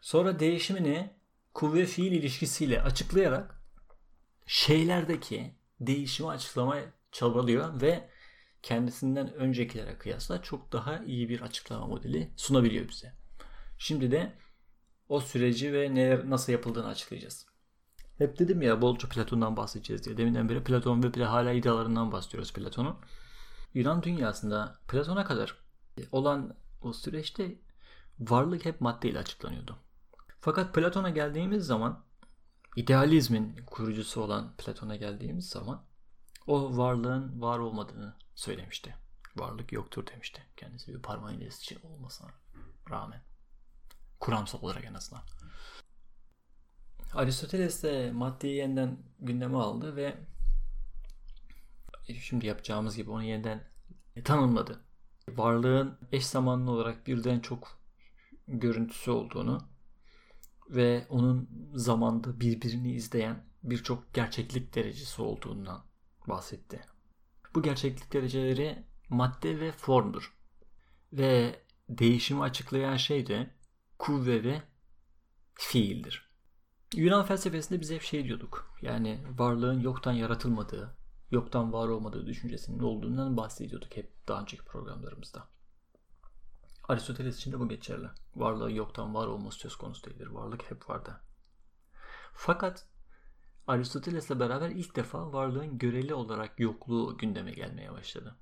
[0.00, 1.10] sonra değişimini
[1.54, 3.60] kuvve fiil ilişkisiyle açıklayarak
[4.46, 8.08] şeylerdeki değişimi açıklamaya çabalıyor ve
[8.62, 13.12] kendisinden öncekilere kıyasla çok daha iyi bir açıklama modeli sunabiliyor bize.
[13.78, 14.32] Şimdi de
[15.08, 17.46] o süreci ve neler nasıl yapıldığını açıklayacağız.
[18.18, 20.16] Hep dedim ya bolca Platon'dan bahsedeceğiz diye.
[20.16, 22.96] Deminden beri Platon ve hala idealarından bahsediyoruz Platon'un.
[23.74, 25.56] Yunan dünyasında Platon'a kadar
[26.12, 27.58] olan o süreçte
[28.20, 29.76] varlık hep maddeyle açıklanıyordu.
[30.40, 32.04] Fakat Platon'a geldiğimiz zaman
[32.76, 35.82] idealizmin kurucusu olan Platon'a geldiğimiz zaman
[36.46, 38.96] o varlığın var olmadığını söylemişti.
[39.36, 40.42] Varlık yoktur demişti.
[40.56, 42.30] Kendisi bir parmağıyla için olmasına
[42.90, 43.22] rağmen.
[44.20, 45.22] Kuramsal olarak en azından.
[47.14, 50.18] Aristoteles de maddeyi yeniden gündeme aldı ve
[52.14, 53.64] şimdi yapacağımız gibi onu yeniden
[54.24, 54.84] tanımladı.
[55.28, 57.80] Varlığın eş zamanlı olarak birden çok
[58.48, 59.68] görüntüsü olduğunu
[60.70, 65.84] ve onun zamanda birbirini izleyen birçok gerçeklik derecesi olduğundan
[66.28, 66.80] bahsetti.
[67.54, 70.34] Bu gerçeklik dereceleri madde ve formdur.
[71.12, 73.50] Ve değişimi açıklayan şey de
[73.98, 74.62] kuvve ve
[75.54, 76.30] fiildir.
[76.94, 78.74] Yunan felsefesinde biz hep şey diyorduk.
[78.82, 80.96] Yani varlığın yoktan yaratılmadığı,
[81.30, 85.48] yoktan var olmadığı düşüncesinin olduğundan bahsediyorduk hep daha önceki programlarımızda.
[86.88, 88.08] Aristoteles için de bu geçerli.
[88.36, 90.26] Varlığı yoktan var olması söz konusu değildir.
[90.26, 91.20] Varlık hep vardı.
[92.32, 92.86] Fakat
[93.66, 98.36] Aristoteles'le beraber ilk defa varlığın göreli olarak yokluğu gündeme gelmeye başladı.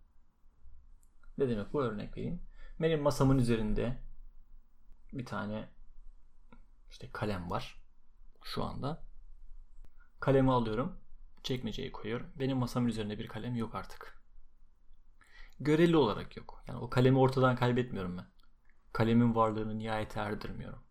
[1.38, 2.42] Ne demek bu örnek vereyim.
[2.80, 4.02] Benim masamın üzerinde
[5.12, 5.68] bir tane
[6.90, 7.82] işte kalem var
[8.42, 9.02] şu anda.
[10.20, 11.00] Kalemi alıyorum.
[11.48, 12.26] Çekmeceye koyuyorum.
[12.36, 14.22] Benim masamın üzerinde bir kalem yok artık.
[15.60, 16.64] Göreli olarak yok.
[16.68, 18.26] Yani o kalemi ortadan kaybetmiyorum ben.
[18.92, 20.82] Kalemin varlığını nihayete erdirmiyorum.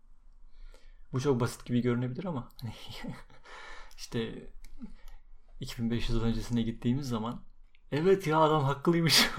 [1.14, 2.74] Bu çok basit gibi görünebilir ama hani
[3.98, 4.50] işte
[5.60, 7.44] 2500 yıl öncesine gittiğimiz zaman
[7.92, 9.30] evet ya adam haklıymış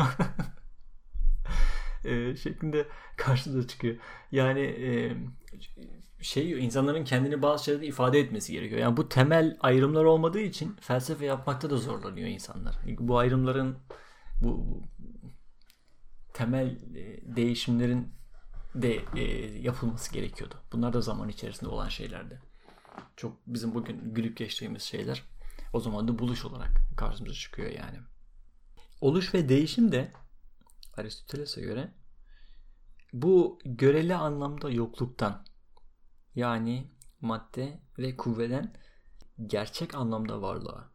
[2.04, 3.96] e, şeklinde karşımıza çıkıyor.
[4.32, 5.16] Yani e,
[6.20, 8.80] şey insanların kendini bazı şeylerde ifade etmesi gerekiyor.
[8.80, 12.76] Yani bu temel ayrımlar olmadığı için felsefe yapmakta da zorlanıyor insanlar.
[12.98, 13.78] Bu ayrımların
[14.42, 14.82] bu,
[16.32, 18.12] temel e, değişimlerin
[18.74, 19.22] de e,
[19.60, 20.54] yapılması gerekiyordu.
[20.72, 22.42] Bunlar da zaman içerisinde olan şeylerdi.
[23.16, 25.22] Çok bizim bugün gülüp geçtiğimiz şeyler
[25.72, 27.98] o zaman da buluş olarak karşımıza çıkıyor yani.
[29.00, 30.12] Oluş ve değişim de
[30.96, 31.92] Aristoteles'e göre
[33.12, 35.44] bu göreli anlamda yokluktan
[36.34, 36.90] yani
[37.20, 38.74] madde ve kuvveden
[39.46, 40.90] gerçek anlamda varlığa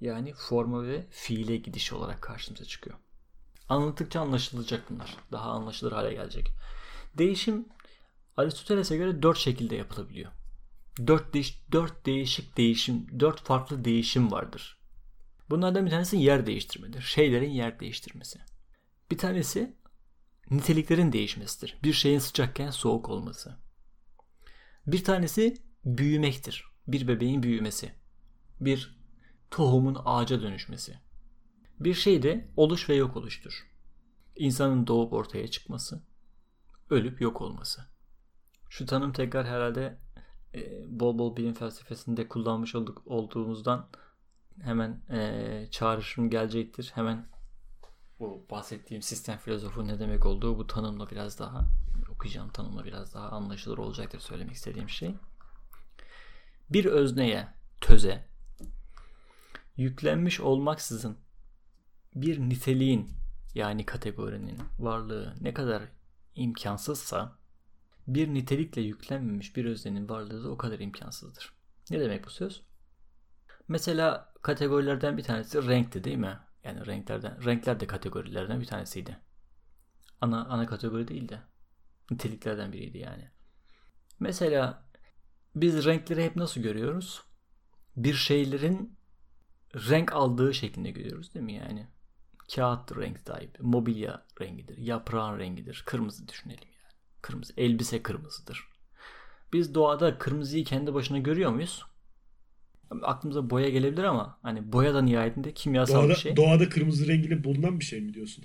[0.00, 2.96] yani forma ve fiile gidiş olarak karşımıza çıkıyor.
[3.68, 5.16] Anlattıkça anlaşılacak bunlar.
[5.32, 6.50] Daha anlaşılır hale gelecek.
[7.18, 7.68] Değişim
[8.36, 10.32] Aristoteles'e göre dört şekilde yapılabiliyor.
[11.06, 14.78] Dört, değiş, dört değişik değişim, dört farklı değişim vardır.
[15.50, 17.02] Bunlardan bir tanesi yer değiştirmedir.
[17.02, 18.38] Şeylerin yer değiştirmesi.
[19.10, 19.76] Bir tanesi
[20.50, 21.78] niteliklerin değişmesidir.
[21.82, 23.56] Bir şeyin sıcakken soğuk olması.
[24.86, 26.64] Bir tanesi büyümektir.
[26.86, 27.92] Bir bebeğin büyümesi.
[28.60, 28.96] Bir
[29.50, 30.98] tohumun ağaca dönüşmesi.
[31.80, 33.66] Bir şey de oluş ve yok oluştur.
[34.36, 36.02] İnsanın doğup ortaya çıkması,
[36.90, 37.82] ölüp yok olması.
[38.68, 39.98] Şu tanım tekrar herhalde
[40.54, 43.88] e, bol bol bilim felsefesinde kullanmış olduk olduğumuzdan
[44.62, 46.92] hemen e, çağrışım gelecektir.
[46.94, 47.26] Hemen
[48.20, 51.66] bu bahsettiğim sistem filozofu ne demek olduğu bu tanımla biraz daha
[52.10, 55.14] okuyacağım tanımla biraz daha anlaşılır olacaktır söylemek istediğim şey.
[56.70, 57.48] Bir özneye,
[57.80, 58.28] töze
[59.76, 61.18] yüklenmiş olmaksızın
[62.14, 63.10] bir niteliğin
[63.54, 65.82] yani kategorinin varlığı ne kadar
[66.34, 67.38] imkansızsa
[68.06, 71.52] bir nitelikle yüklenmemiş bir öznenin varlığı da o kadar imkansızdır.
[71.90, 72.62] Ne demek bu söz?
[73.68, 76.38] Mesela kategorilerden bir tanesi renkti değil mi?
[76.66, 79.18] Yani renklerden renkler de kategorilerden bir tanesiydi.
[80.20, 81.42] Ana ana kategori değildi.
[82.10, 83.30] Niteliklerden biriydi yani.
[84.20, 84.88] Mesela
[85.54, 87.22] biz renkleri hep nasıl görüyoruz?
[87.96, 88.98] Bir şeylerin
[89.74, 91.86] renk aldığı şeklinde görüyoruz değil mi yani?
[92.54, 96.94] Kağıt renk sahibi, mobilya rengidir, yaprağın rengidir, kırmızı düşünelim yani.
[97.22, 98.68] Kırmızı, elbise kırmızıdır.
[99.52, 101.84] Biz doğada kırmızıyı kendi başına görüyor muyuz?
[103.02, 106.36] Aklımıza boya gelebilir ama hani boya da nihayetinde kimyasal Doğada, bir şey.
[106.36, 108.44] doğada kırmızı rengiyle bulunan bir şey mi diyorsun?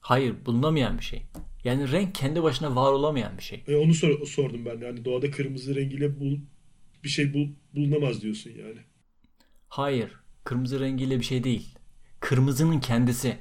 [0.00, 1.22] Hayır, bulunamayan bir şey.
[1.64, 3.64] Yani renk kendi başına var olamayan bir şey.
[3.66, 4.84] E, onu sor- sordum ben de.
[4.84, 6.38] Yani doğada kırmızı rengiyle bul
[7.04, 8.80] bir şey bul- bulunamaz diyorsun yani.
[9.68, 10.12] Hayır,
[10.44, 11.78] kırmızı rengiyle bir şey değil.
[12.20, 13.38] Kırmızının kendisi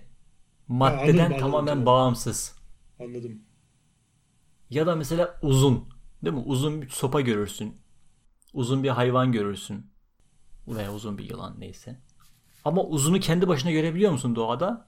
[0.85, 1.85] anladım, maddeden anladım, tamamen tamam.
[1.85, 2.55] bağımsız.
[2.99, 3.45] Anladım.
[4.69, 5.89] Ya da mesela uzun.
[6.25, 6.43] Değil mi?
[6.45, 7.77] Uzun bir sopa görürsün.
[8.53, 9.90] Uzun bir hayvan görürsün.
[10.67, 11.99] Veya uzun bir yılan neyse.
[12.65, 14.87] Ama uzunu kendi başına görebiliyor musun doğada?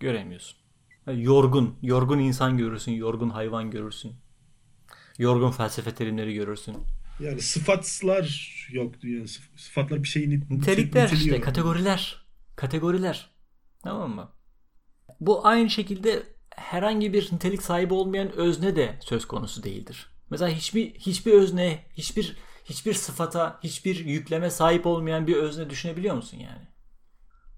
[0.00, 0.58] Göremiyorsun.
[1.06, 1.78] Yani Yorgun.
[1.82, 2.92] Yorgun insan görürsün.
[2.92, 4.12] Yorgun hayvan görürsün.
[5.18, 6.76] Yorgun felsefe terimleri görürsün.
[7.20, 11.44] Yani sıfatlar yani sıf- sıfatlar bir şeyin nit- Nitelikler niteliği işte yok.
[11.44, 12.24] kategoriler.
[12.56, 13.30] Kategoriler.
[13.82, 14.30] Tamam mı?
[15.20, 16.22] Bu aynı şekilde
[16.56, 20.06] herhangi bir nitelik sahibi olmayan özne de söz konusu değildir.
[20.30, 26.38] Mesela hiçbir hiçbir özne, hiçbir hiçbir sıfata, hiçbir yükleme sahip olmayan bir özne düşünebiliyor musun
[26.38, 26.68] yani?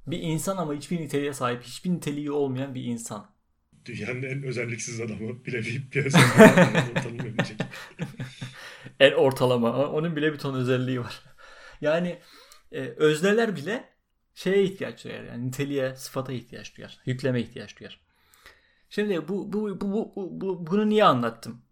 [0.07, 3.31] Bir insan ama hiçbir niteliğe sahip, hiçbir niteliği olmayan bir insan.
[3.85, 7.61] Dünyanın en özelliksiz adamı bile bir, bir tanımlayabilecek.
[9.01, 9.87] En ortalama.
[9.89, 11.23] Onun bile bir ton özelliği var.
[11.81, 12.19] Yani
[12.73, 13.89] e, özneler bile
[14.35, 15.25] şeye ihtiyaç duyar.
[15.25, 16.99] Yani niteliğe, sıfata ihtiyaç duyar.
[17.07, 18.01] Yükleme ihtiyaç duyar.
[18.91, 21.63] Şimdi bu, bu, bu, bu- bu- bunu niye anlattım?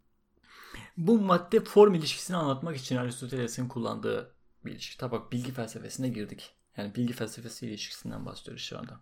[0.96, 4.34] Bu madde form ilişkisini anlatmak için Aristoteles'in kullandığı
[4.64, 4.98] bir ilişki.
[4.98, 6.54] Tabi bak bilgi felsefesine girdik.
[6.76, 9.00] Yani bilgi felsefesi ilişkisinden bahsediyoruz şu anda.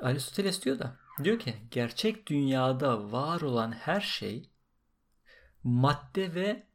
[0.00, 4.50] Aristoteles diyor da diyor ki gerçek dünyada var olan her şey
[5.64, 6.66] madde ve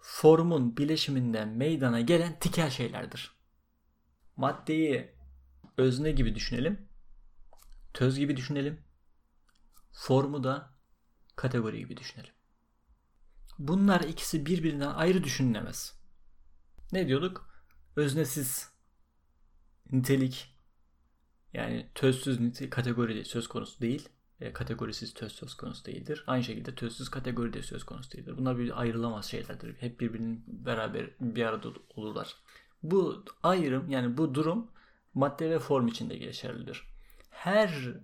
[0.00, 3.36] formun bileşiminden meydana gelen tikel şeylerdir.
[4.36, 5.12] Maddeyi
[5.76, 6.88] özne gibi düşünelim.
[7.94, 8.84] Töz gibi düşünelim.
[9.92, 10.70] Formu da
[11.36, 12.34] kategori gibi düşünelim.
[13.68, 16.00] Bunlar ikisi birbirinden ayrı düşünülemez.
[16.92, 17.50] Ne diyorduk?
[17.96, 18.72] Öznesiz
[19.92, 20.56] nitelik
[21.52, 24.08] yani tözsüz nite- kategori söz konusu değil.
[24.40, 26.24] E, kategorisiz töz söz konusu değildir.
[26.26, 28.34] Aynı şekilde tözsüz kategori de söz konusu değildir.
[28.38, 29.76] Bunlar bir ayrılamaz şeylerdir.
[29.80, 32.36] Hep birbirinin beraber bir arada olurlar.
[32.82, 34.70] Bu ayrım yani bu durum
[35.14, 36.82] madde ve form içinde geçerlidir.
[37.30, 37.94] Her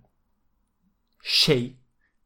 [1.21, 1.77] şey,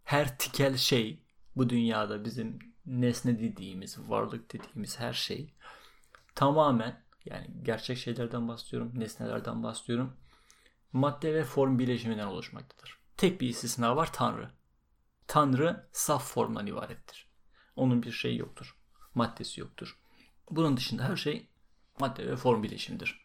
[0.04, 1.24] her tikel şey
[1.56, 5.54] bu dünyada bizim nesne dediğimiz, varlık dediğimiz her şey
[6.36, 10.14] tamamen yani gerçek şeylerden bahsediyorum, nesnelerden bahsediyorum.
[10.94, 12.98] Madde ve form bileşiminden oluşmaktadır.
[13.18, 14.50] Tek bir istisna var Tanrı.
[15.28, 17.28] Tanrı saf formdan ibarettir.
[17.76, 18.76] Onun bir şeyi yoktur.
[19.16, 20.00] Maddesi yoktur.
[20.52, 21.48] Bunun dışında her şey
[22.00, 23.22] madde ve form bileşimidir.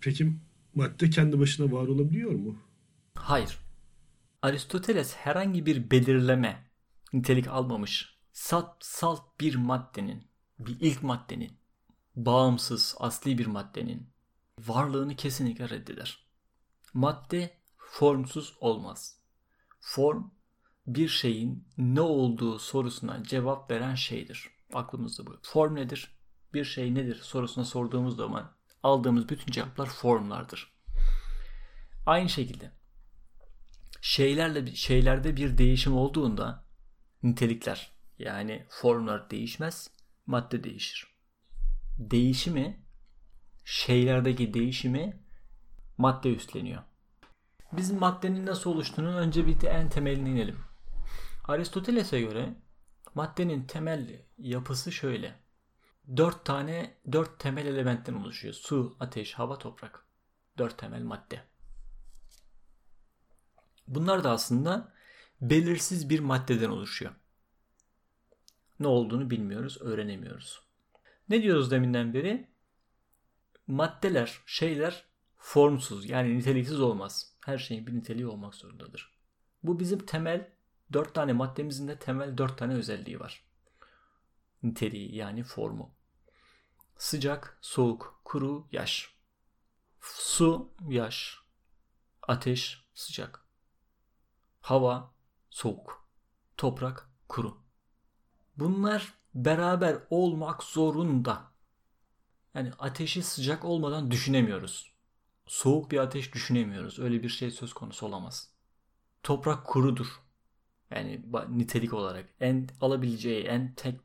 [0.00, 0.32] Peki
[0.74, 2.58] madde kendi başına var olabiliyor mu?
[3.14, 3.58] Hayır.
[4.42, 6.70] Aristoteles herhangi bir belirleme,
[7.12, 10.28] nitelik almamış, salt, salt bir maddenin,
[10.58, 11.58] bir ilk maddenin,
[12.16, 14.10] bağımsız, asli bir maddenin
[14.58, 16.26] varlığını kesinlikle reddeder.
[16.94, 19.20] Madde formsuz olmaz.
[19.80, 20.30] Form
[20.86, 24.50] bir şeyin ne olduğu sorusuna cevap veren şeydir.
[24.72, 25.38] Aklımızda bu.
[25.42, 26.16] Form nedir?
[26.54, 30.74] Bir şey nedir sorusuna sorduğumuz zaman aldığımız bütün cevaplar formlardır.
[32.06, 32.72] Aynı şekilde
[34.00, 36.64] şeylerle şeylerde bir değişim olduğunda
[37.22, 39.90] nitelikler yani formlar değişmez,
[40.26, 41.14] madde değişir.
[41.98, 42.84] Değişimi
[43.64, 45.24] şeylerdeki değişimi
[45.98, 46.82] madde üstleniyor.
[47.72, 50.58] Biz maddenin nasıl oluştuğunu önce bir de en temeline inelim.
[51.44, 52.54] Aristoteles'e göre
[53.14, 55.40] maddenin temel yapısı şöyle.
[56.16, 58.54] Dört tane, dört temel elementten oluşuyor.
[58.54, 60.06] Su, ateş, hava, toprak.
[60.58, 61.42] Dört temel madde.
[63.88, 64.92] Bunlar da aslında
[65.40, 67.12] belirsiz bir maddeden oluşuyor.
[68.80, 70.62] Ne olduğunu bilmiyoruz, öğrenemiyoruz.
[71.28, 72.48] Ne diyoruz deminden beri?
[73.66, 75.04] Maddeler, şeyler
[75.36, 77.34] formsuz yani niteliksiz olmaz.
[77.40, 79.14] Her şeyin bir niteliği olmak zorundadır.
[79.62, 80.52] Bu bizim temel
[80.92, 83.44] dört tane maddemizin de temel dört tane özelliği var.
[84.62, 85.94] Niteliği yani formu.
[86.98, 89.14] Sıcak, soğuk, kuru, yaş.
[90.00, 91.38] Su, yaş.
[92.22, 93.44] Ateş, sıcak.
[94.60, 95.14] Hava,
[95.50, 96.08] soğuk.
[96.56, 97.63] Toprak, kuru.
[98.56, 101.42] Bunlar beraber olmak zorunda.
[102.54, 104.92] Yani ateşi sıcak olmadan düşünemiyoruz.
[105.46, 106.98] Soğuk bir ateş düşünemiyoruz.
[106.98, 108.50] Öyle bir şey söz konusu olamaz.
[109.22, 110.06] Toprak kurudur.
[110.90, 114.00] Yani nitelik olarak en alabileceği en tek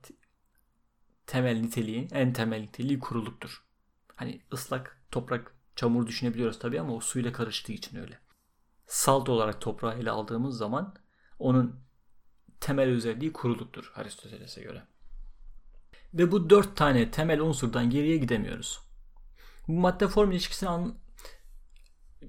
[1.28, 3.64] temel niteliği, en temel niteliği kuruluktur.
[4.16, 8.20] Hani ıslak toprak, çamur düşünebiliyoruz tabii ama o suyla karıştığı için öyle.
[8.88, 10.96] Salt olarak toprağı ele aldığımız zaman
[11.40, 11.80] onun
[12.62, 14.84] temel özelliği kuruluktur Aristoteles'e göre.
[16.14, 18.80] Ve bu dört tane temel unsurdan geriye gidemiyoruz.
[19.68, 20.96] Bu madde form ilişkisini an...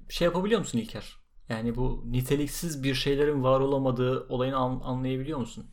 [0.09, 1.15] şey yapabiliyor musun İlker?
[1.49, 5.65] Yani bu niteliksiz bir şeylerin var olamadığı olayını an- anlayabiliyor musun?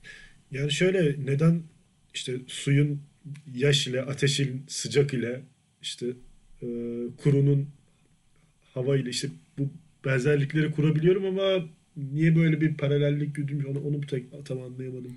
[0.51, 1.63] Yani şöyle neden
[2.15, 3.03] işte suyun
[3.55, 5.45] yaş ile ateşin sıcak ile
[5.83, 6.07] işte
[6.63, 6.67] e,
[7.23, 7.69] kurunun
[8.75, 9.29] hava ile işte
[9.59, 9.69] bu
[10.05, 11.65] benzerlikleri kurabiliyorum ama
[11.99, 15.17] niye böyle bir paralellik güdülmüş onu, onu tek, tam anlayamadım.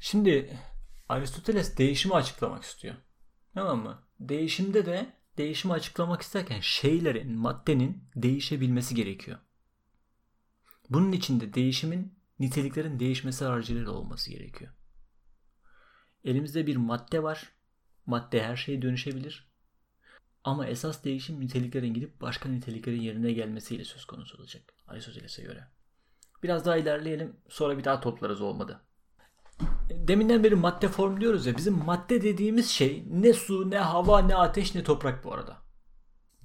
[0.00, 0.58] Şimdi
[1.08, 2.94] Aristoteles değişimi açıklamak istiyor.
[3.54, 4.02] Tamam mı?
[4.20, 9.38] Değişimde de değişimi açıklamak isterken şeylerin, maddenin değişebilmesi gerekiyor.
[10.90, 14.70] Bunun için de değişimin niteliklerin değişmesi aracılığıyla olması gerekiyor.
[16.24, 17.52] Elimizde bir madde var.
[18.06, 19.49] Madde her şeye dönüşebilir.
[20.44, 24.62] Ama esas değişim niteliklerin gidip başka niteliklerin yerine gelmesiyle söz konusu olacak.
[24.86, 25.68] Aristoteles'e göre.
[26.42, 28.80] Biraz daha ilerleyelim sonra bir daha toplarız olmadı.
[29.90, 34.34] Deminden beri madde form diyoruz ya bizim madde dediğimiz şey ne su ne hava ne
[34.34, 35.56] ateş ne toprak bu arada.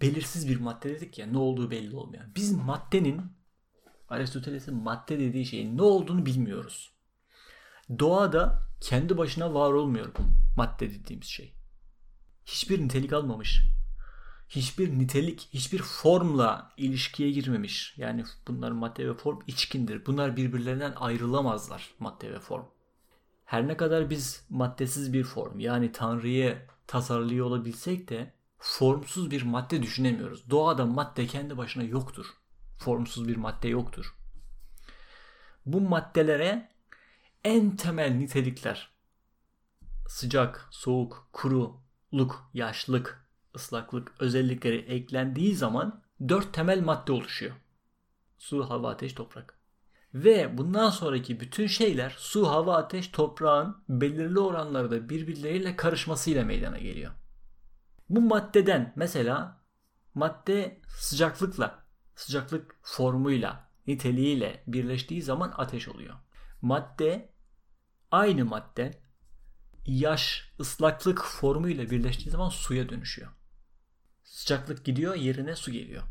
[0.02, 2.36] Belirsiz bir madde dedik ya ne olduğu belli olmayan.
[2.36, 3.22] Biz maddenin
[4.10, 6.94] Aristoteles'in madde dediği şeyin ne olduğunu bilmiyoruz.
[8.00, 10.22] Doğada kendi başına var olmuyor bu
[10.58, 11.56] madde dediğimiz şey.
[12.46, 13.62] Hiçbir nitelik almamış.
[14.50, 17.94] Hiçbir nitelik, hiçbir formla ilişkiye girmemiş.
[17.98, 20.06] Yani bunlar madde ve form içkindir.
[20.06, 22.66] Bunlar birbirlerinden ayrılamazlar madde ve form.
[23.46, 29.84] Her ne kadar biz maddesiz bir form yani Tanrı'yı tasarlıyor olabilsek de formsuz bir madde
[29.84, 30.50] düşünemiyoruz.
[30.50, 32.26] Doğada madde kendi başına yoktur.
[32.78, 34.16] Formsuz bir madde yoktur.
[35.66, 36.70] Bu maddelere
[37.44, 38.96] en temel nitelikler
[40.08, 43.25] sıcak, soğuk, kuruluk, yaşlık,
[43.56, 47.56] ıslaklık özellikleri eklendiği zaman dört temel madde oluşuyor.
[48.38, 49.60] Su, hava, ateş, toprak.
[50.14, 57.12] Ve bundan sonraki bütün şeyler su, hava, ateş, toprağın belirli oranlarda birbirleriyle karışmasıyla meydana geliyor.
[58.10, 59.62] Bu maddeden mesela
[60.14, 61.86] madde sıcaklıkla,
[62.16, 66.16] sıcaklık formuyla, niteliğiyle birleştiği zaman ateş oluyor.
[66.62, 67.30] Madde
[68.12, 69.02] aynı madde
[69.86, 73.32] yaş, ıslaklık formuyla birleştiği zaman suya dönüşüyor.
[74.36, 76.04] Sıcaklık gidiyor, yerine su geliyor.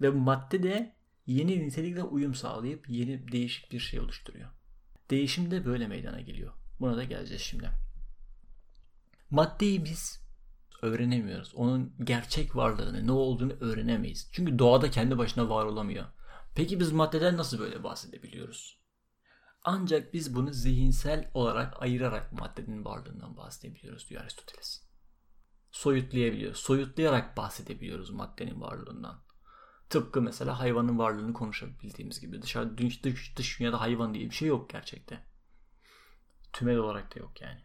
[0.00, 0.94] Ve madde de
[1.26, 4.50] yeni nitelikle uyum sağlayıp yeni değişik bir şey oluşturuyor.
[5.10, 6.52] Değişim de böyle meydana geliyor.
[6.80, 7.70] Buna da geleceğiz şimdi.
[9.30, 10.20] Maddeyi biz
[10.82, 11.54] öğrenemiyoruz.
[11.54, 14.28] Onun gerçek varlığını, ne olduğunu öğrenemeyiz.
[14.32, 16.04] Çünkü doğada kendi başına var olamıyor.
[16.54, 18.78] Peki biz maddeden nasıl böyle bahsedebiliyoruz?
[19.64, 24.93] Ancak biz bunu zihinsel olarak ayırarak maddenin varlığından bahsedebiliyoruz diyor Aristoteles.
[25.74, 26.58] Soyutlayabiliyoruz.
[26.58, 29.20] Soyutlayarak bahsedebiliyoruz maddenin varlığından.
[29.90, 32.42] Tıpkı mesela hayvanın varlığını konuşabildiğimiz gibi.
[32.42, 35.24] Dışarı dış, dış, dış dünyada hayvan diye bir şey yok gerçekte.
[36.52, 37.60] Tümel olarak da yok yani.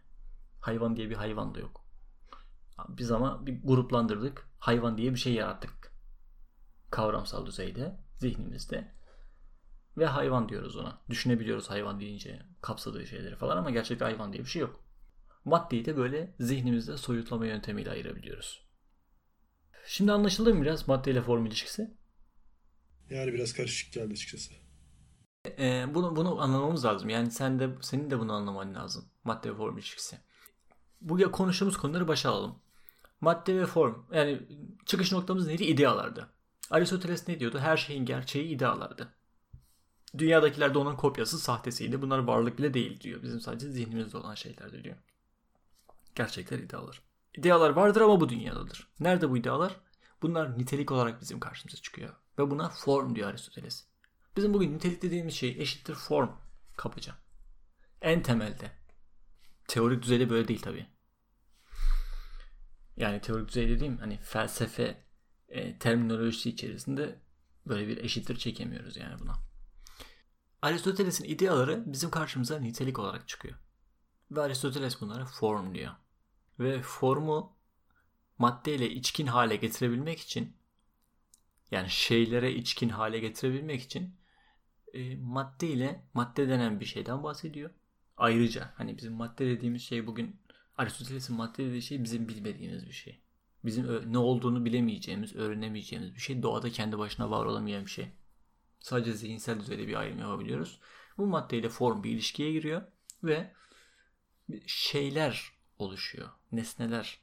[0.61, 1.85] Hayvan diye bir hayvan da yok.
[2.89, 4.49] Biz ama bir gruplandırdık.
[4.59, 5.93] Hayvan diye bir şey yarattık.
[6.91, 8.95] Kavramsal düzeyde, zihnimizde.
[9.97, 11.01] Ve hayvan diyoruz ona.
[11.09, 14.88] Düşünebiliyoruz hayvan deyince kapsadığı şeyleri falan ama gerçekte hayvan diye bir şey yok.
[15.45, 18.65] Maddeyi de böyle zihnimizde soyutlama yöntemiyle ayırabiliyoruz.
[19.85, 21.97] Şimdi anlaşıldı mı biraz madde ile form ilişkisi?
[23.09, 24.53] Yani biraz karışık geldi açıkçası.
[25.59, 27.09] Ee, bunu bunu anlamamız lazım.
[27.09, 29.09] Yani sen de senin de bunu anlaman lazım.
[29.23, 30.17] Madde ve form ilişkisi.
[31.01, 32.59] Bu konuştuğumuz konuları başa alalım.
[33.21, 33.95] Madde ve form.
[34.13, 34.41] Yani
[34.85, 35.63] çıkış noktamız neydi?
[35.63, 36.29] İdealardı.
[36.69, 37.59] Aristoteles ne diyordu?
[37.59, 39.13] Her şeyin gerçeği idealardı.
[40.17, 42.01] Dünyadakiler de onun kopyası sahtesiydi.
[42.01, 43.23] Bunlar varlık bile değil diyor.
[43.23, 44.95] Bizim sadece zihnimizde olan şeyler diyor.
[46.15, 47.01] Gerçekler idealar.
[47.35, 48.87] İdealar vardır ama bu dünyadadır.
[48.99, 49.75] Nerede bu idealar?
[50.21, 52.15] Bunlar nitelik olarak bizim karşımıza çıkıyor.
[52.39, 53.85] Ve buna form diyor Aristoteles.
[54.37, 56.29] Bizim bugün nitelik dediğimiz şey eşittir form
[56.77, 57.15] kabaca.
[58.01, 58.71] En temelde.
[59.67, 60.87] Teorik düzeyde böyle değil tabii.
[62.97, 65.03] Yani teorik düzey dediğim hani felsefe
[65.49, 67.19] e, terminolojisi içerisinde
[67.67, 69.33] böyle bir eşittir çekemiyoruz yani buna.
[70.61, 73.55] Aristoteles'in ideaları bizim karşımıza nitelik olarak çıkıyor.
[74.31, 75.91] Ve Aristoteles bunlara form diyor.
[76.59, 77.55] Ve formu
[78.37, 80.57] maddeyle içkin hale getirebilmek için
[81.71, 84.15] yani şeylere içkin hale getirebilmek için
[84.93, 87.69] e, madde ile madde denen bir şeyden bahsediyor.
[88.17, 90.41] Ayrıca hani bizim madde dediğimiz şey bugün
[90.77, 93.21] Aristoteles'in madde dediği şey bizim bilmediğimiz bir şey.
[93.65, 96.43] Bizim ne olduğunu bilemeyeceğimiz, öğrenemeyeceğimiz bir şey.
[96.43, 98.11] Doğada kendi başına var olamayan bir şey.
[98.79, 100.79] Sadece zihinsel düzeyde bir ayrım yapabiliyoruz.
[101.17, 102.81] Bu maddeyle form bir ilişkiye giriyor
[103.23, 103.53] ve
[104.67, 106.29] şeyler oluşuyor.
[106.51, 107.21] Nesneler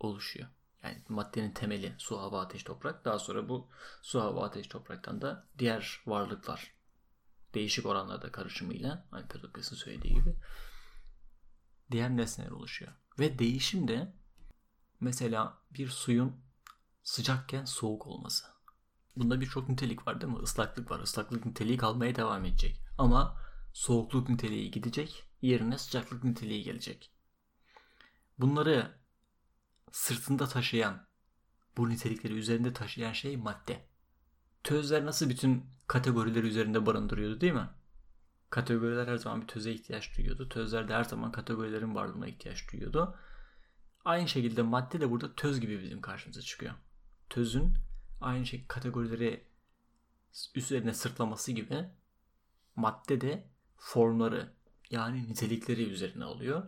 [0.00, 0.48] oluşuyor.
[0.82, 3.04] Yani maddenin temeli su, hava, ateş, toprak.
[3.04, 3.68] Daha sonra bu
[4.02, 6.74] su, hava, ateş, topraktan da diğer varlıklar
[7.54, 10.36] değişik oranlarda karışımıyla Empedoklas'ın söylediği gibi
[11.90, 12.92] diğer nesneler oluşuyor.
[13.18, 14.14] Ve değişim de
[15.00, 16.36] mesela bir suyun
[17.02, 18.46] sıcakken soğuk olması.
[19.16, 20.38] Bunda birçok nitelik var değil mi?
[20.42, 21.00] Islaklık var.
[21.00, 22.80] Islaklık niteliği kalmaya devam edecek.
[22.98, 23.36] Ama
[23.72, 25.31] soğukluk niteliği gidecek.
[25.42, 27.10] Yerine sıcaklık niteliği gelecek.
[28.38, 28.94] Bunları
[29.92, 31.06] sırtında taşıyan,
[31.76, 33.86] bu nitelikleri üzerinde taşıyan şey madde.
[34.64, 37.68] Tözler nasıl bütün kategorileri üzerinde barındırıyordu değil mi?
[38.50, 40.48] Kategoriler her zaman bir töze ihtiyaç duyuyordu.
[40.48, 43.18] Tözler de her zaman kategorilerin varlığına ihtiyaç duyuyordu.
[44.04, 46.74] Aynı şekilde madde de burada töz gibi bizim karşımıza çıkıyor.
[47.30, 47.74] Tözün
[48.20, 49.46] aynı şekilde kategorileri
[50.54, 51.84] üzerine sırtlaması gibi
[52.76, 54.52] madde de formları
[54.92, 56.62] yani nitelikleri üzerine alıyor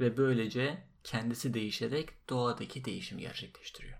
[0.00, 3.98] ve böylece kendisi değişerek doğadaki değişimi gerçekleştiriyor.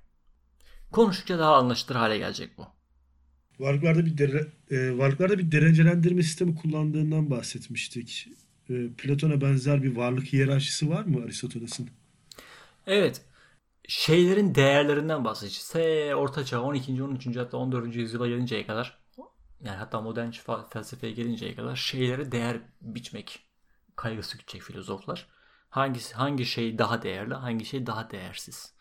[0.93, 2.67] Konuştukça daha anlaşılır hale gelecek bu.
[3.59, 8.29] Varlıklarda bir dere, e, varlıklarda bir derecelendirme sistemi kullandığından bahsetmiştik.
[8.71, 11.91] E, Platon'a benzer bir varlık hiyerarşisi var mı Aristoteles'in?
[12.87, 13.23] Evet.
[13.89, 15.63] Şeylerin değerlerinden bahsedeceğiz.
[15.63, 17.03] Se Orta Çağ 12.
[17.03, 17.37] 13.
[17.37, 17.97] hatta 14.
[17.97, 19.00] yüzyıla gelinceye kadar
[19.61, 20.31] yani hatta modern
[20.71, 23.47] felsefeye gelinceye kadar şeylere değer biçmek
[23.97, 25.29] kaygısı gütecek filozoflar.
[25.71, 28.75] Hangisi, hangi şey daha değerli, hangi şey daha değersiz.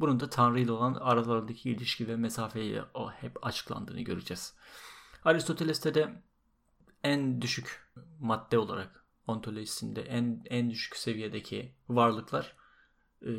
[0.00, 4.54] Bunun da Tanrı ile olan aralarındaki ilişki ve mesafeyle o hep açıklandığını göreceğiz.
[5.24, 6.22] Aristoteles'te de
[7.04, 12.56] en düşük madde olarak ontolojisinde en en düşük seviyedeki varlıklar
[13.22, 13.30] e,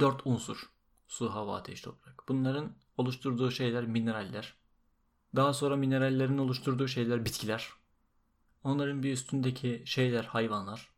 [0.00, 0.70] dört unsur.
[1.06, 2.28] Su, hava, ateş, toprak.
[2.28, 4.57] Bunların oluşturduğu şeyler mineraller.
[5.36, 7.68] Daha sonra minerallerin oluşturduğu şeyler bitkiler.
[8.64, 10.88] Onların bir üstündeki şeyler hayvanlar.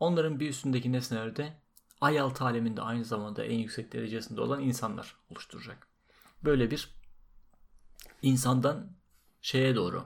[0.00, 1.52] Onların bir üstündeki nesneler de
[2.00, 5.88] ay altı aleminde aynı zamanda en yüksek derecesinde olan insanlar oluşturacak.
[6.44, 6.88] Böyle bir
[8.22, 8.92] insandan
[9.42, 10.04] şeye doğru,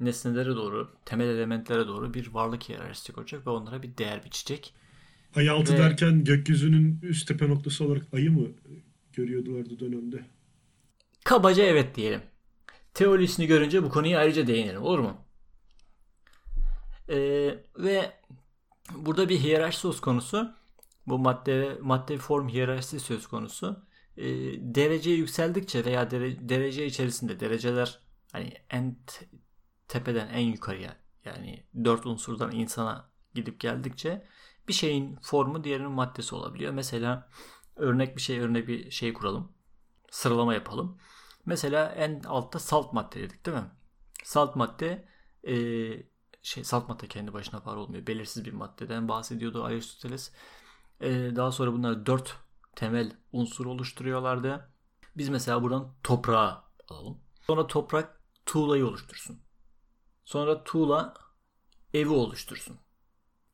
[0.00, 4.74] nesnelere doğru, temel elementlere doğru bir varlık hiyerarşisi olacak ve onlara bir değer biçecek.
[5.34, 5.78] Ay altı ve...
[5.78, 8.48] derken gökyüzünün üst tepe noktası olarak ayı mı
[9.12, 10.26] görüyordulardı dönemde?
[11.24, 12.22] Kabaca evet diyelim.
[12.96, 15.16] Teorisini görünce bu konuyu ayrıca değinelim olur mu?
[17.08, 18.12] Ee, ve
[18.94, 20.54] burada bir hiyerarşi söz konusu.
[21.06, 23.86] Bu madde madde form hiyerarşisi söz konusu.
[24.16, 24.24] Ee,
[24.74, 28.00] derece yükseldikçe veya dere, derece içerisinde dereceler
[28.32, 28.96] hani en
[29.88, 34.26] tepeden en yukarıya yani dört unsurdan insana gidip geldikçe
[34.68, 36.72] bir şeyin formu diğerinin maddesi olabiliyor.
[36.72, 37.28] Mesela
[37.76, 39.52] örnek bir şey örnek bir şey kuralım.
[40.10, 40.98] Sıralama yapalım.
[41.46, 43.70] Mesela en altta salt madde dedik değil mi?
[44.24, 45.08] Salt madde
[45.48, 45.54] e,
[46.42, 48.06] şey salt madde kendi başına var olmuyor.
[48.06, 50.32] Belirsiz bir maddeden bahsediyordu Aristoteles.
[51.00, 52.36] E, daha sonra bunlar dört
[52.76, 54.70] temel unsur oluşturuyorlardı.
[55.16, 57.20] Biz mesela buradan toprağı alalım.
[57.46, 59.40] Sonra toprak tuğlayı oluştursun.
[60.24, 61.14] Sonra tuğla
[61.94, 62.78] evi oluştursun.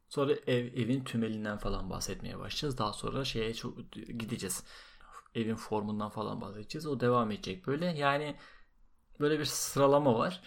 [0.08, 2.78] Sonra ev, evin tümelinden falan bahsetmeye başlayacağız.
[2.78, 4.64] Daha sonra şeye çok gideceğiz.
[5.34, 6.86] Evin formundan falan bahsedeceğiz.
[6.86, 7.86] O devam edecek böyle.
[7.86, 8.36] Yani
[9.20, 10.42] böyle bir sıralama var.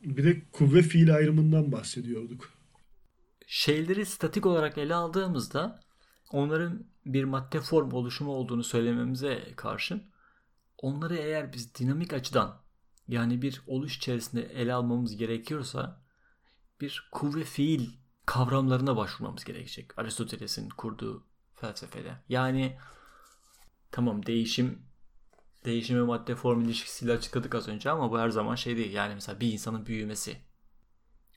[0.00, 2.50] Bir de kuvve fiil ayrımından bahsediyorduk.
[3.46, 5.80] Şeyleri statik olarak ele aldığımızda
[6.30, 10.02] onların bir madde form oluşumu olduğunu söylememize karşın
[10.78, 12.60] onları eğer biz dinamik açıdan
[13.08, 16.00] yani bir oluş içerisinde ele almamız gerekiyorsa
[16.80, 17.90] bir kuvve fiil
[18.26, 19.98] kavramlarına başvurmamız gerekecek.
[19.98, 22.14] Aristoteles'in kurduğu felsefede.
[22.28, 22.78] Yani
[23.94, 24.86] tamam değişim
[25.64, 28.92] değişim ve madde form ilişkisiyle açıkladık az önce ama bu her zaman şey değil.
[28.92, 30.36] Yani mesela bir insanın büyümesi.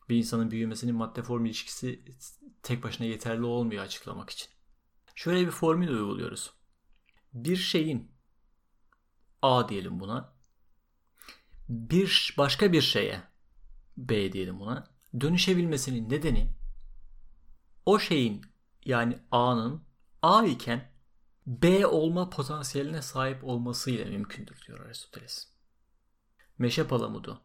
[0.09, 2.05] Bir insanın büyümesinin madde form ilişkisi
[2.63, 4.49] tek başına yeterli olmuyor açıklamak için.
[5.15, 6.53] Şöyle bir formül uyguluyoruz.
[7.33, 8.11] Bir şeyin
[9.41, 10.33] A diyelim buna.
[11.69, 13.23] Bir başka bir şeye
[13.97, 14.87] B diyelim buna.
[15.21, 16.53] Dönüşebilmesinin nedeni
[17.85, 18.41] o şeyin
[18.85, 19.83] yani A'nın
[20.21, 20.96] A iken
[21.47, 25.47] B olma potansiyeline sahip olmasıyla mümkündür diyor Aristoteles.
[26.57, 27.41] Meşe palamudu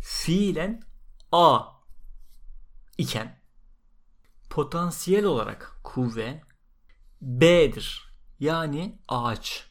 [0.00, 0.82] fiilen
[1.32, 1.60] A
[2.98, 3.40] iken
[4.50, 6.42] potansiyel olarak kuvve
[7.20, 8.12] B'dir.
[8.40, 9.70] Yani ağaç.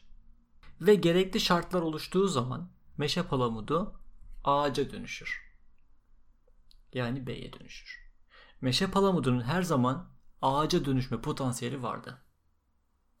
[0.80, 4.00] Ve gerekli şartlar oluştuğu zaman meşe palamudu
[4.44, 5.56] ağaca dönüşür.
[6.92, 8.12] Yani B'ye dönüşür.
[8.60, 10.10] Meşe palamudunun her zaman
[10.42, 12.25] ağaca dönüşme potansiyeli vardı.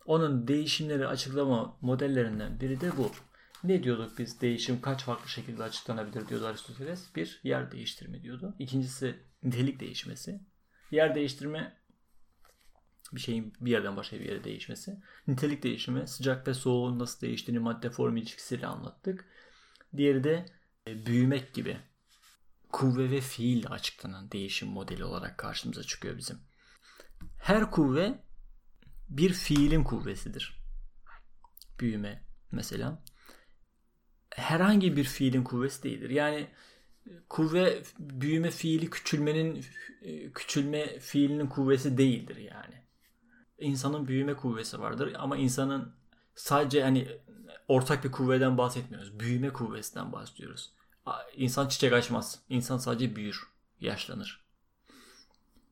[0.06, 3.10] Onun değişimleri açıklama modellerinden biri de bu.
[3.64, 7.14] Ne diyorduk biz değişim kaç farklı şekilde açıklanabilir diyordu Aristoteles.
[7.16, 8.54] Bir yer değiştirme diyordu.
[8.58, 10.40] İkincisi nitelik değişmesi.
[10.90, 11.76] Yer değiştirme
[13.12, 15.00] bir şeyin bir yerden başka bir yere değişmesi.
[15.28, 19.24] Nitelik değişimi sıcak ve soğuğun nasıl değiştiğini madde form ilişkisiyle anlattık.
[19.96, 20.46] Diğeri de
[20.88, 21.78] e, büyümek gibi
[22.72, 26.38] kuvve ve fiille açıklanan değişim modeli olarak karşımıza çıkıyor bizim.
[27.38, 28.25] Her kuvve
[29.08, 30.62] bir fiilin kuvvesidir.
[31.80, 33.02] Büyüme mesela
[34.30, 36.10] herhangi bir fiilin kuvvesi değildir.
[36.10, 36.48] Yani
[37.28, 39.64] kuvve büyüme fiili küçülmenin
[40.34, 42.82] küçülme fiilinin kuvvesi değildir yani.
[43.58, 45.92] İnsanın büyüme kuvvesi vardır ama insanın
[46.34, 47.08] sadece hani
[47.68, 49.20] ortak bir kuvveden bahsetmiyoruz.
[49.20, 50.72] Büyüme kuvvesinden bahsediyoruz.
[51.36, 52.38] İnsan çiçek açmaz.
[52.48, 53.42] İnsan sadece büyür,
[53.80, 54.46] yaşlanır.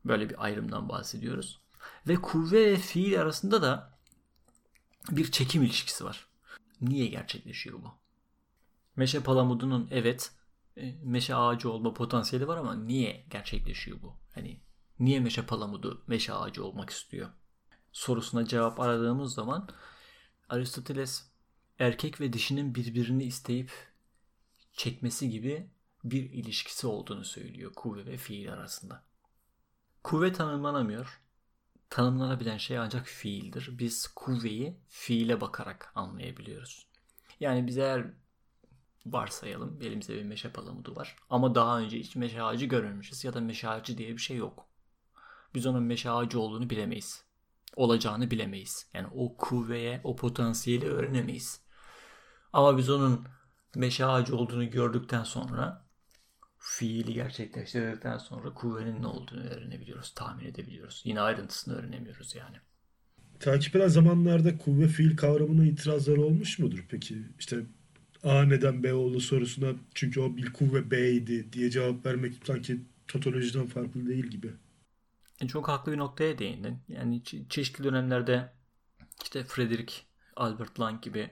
[0.05, 1.64] Böyle bir ayrımdan bahsediyoruz.
[2.09, 3.99] Ve kuvve ve fiil arasında da
[5.11, 6.27] bir çekim ilişkisi var.
[6.81, 7.93] Niye gerçekleşiyor bu?
[8.97, 10.33] Meşe palamudunun evet
[10.77, 14.17] e, meşe ağacı olma potansiyeli var ama niye gerçekleşiyor bu?
[14.35, 14.61] Hani
[14.99, 17.29] niye meşe palamudu meşe ağacı olmak istiyor?
[17.93, 19.69] Sorusuna cevap aradığımız zaman
[20.49, 21.29] Aristoteles
[21.79, 23.73] erkek ve dişinin birbirini isteyip
[24.73, 25.71] çekmesi gibi
[26.05, 29.03] bir ilişkisi olduğunu söylüyor kuvve ve fiil arasında.
[30.03, 31.21] Kuvve tanımlanamıyor.
[31.95, 33.79] Tanımlanabilen şey ancak fiildir.
[33.79, 36.87] Biz kuvveyi fiile bakarak anlayabiliyoruz.
[37.41, 38.07] Yani biz eğer
[39.07, 41.17] varsayalım elimizde bir meşe palamudu var.
[41.31, 44.69] Ama daha önce hiç meşe ağacı görmemişiz ya da meşe ağacı diye bir şey yok.
[45.55, 47.25] Biz onun meşe ağacı olduğunu bilemeyiz.
[47.77, 48.91] Olacağını bilemeyiz.
[48.95, 51.61] Yani o kuvveye, o potansiyeli öğrenemeyiz.
[52.53, 53.27] Ama biz onun
[53.75, 55.84] meşe ağacı olduğunu gördükten sonra
[56.67, 61.03] fiili gerçekleştirdikten sonra kuvvenin ne olduğunu öğrenebiliyoruz, tahmin edebiliyoruz.
[61.05, 62.57] Yine ayrıntısını öğrenemiyoruz yani.
[63.41, 67.19] Takip eden zamanlarda kuvve fiil kavramına itirazları olmuş mudur peki?
[67.39, 67.57] İşte
[68.23, 73.67] A neden B oldu sorusuna çünkü o bir kuvve B'ydi diye cevap vermek sanki totolojiden
[73.67, 74.53] farklı değil gibi.
[75.41, 76.79] E, çok haklı bir noktaya değindin.
[76.89, 78.53] Yani çe- çeşitli dönemlerde
[79.23, 79.95] işte Frederick
[80.37, 81.31] Albert Lang gibi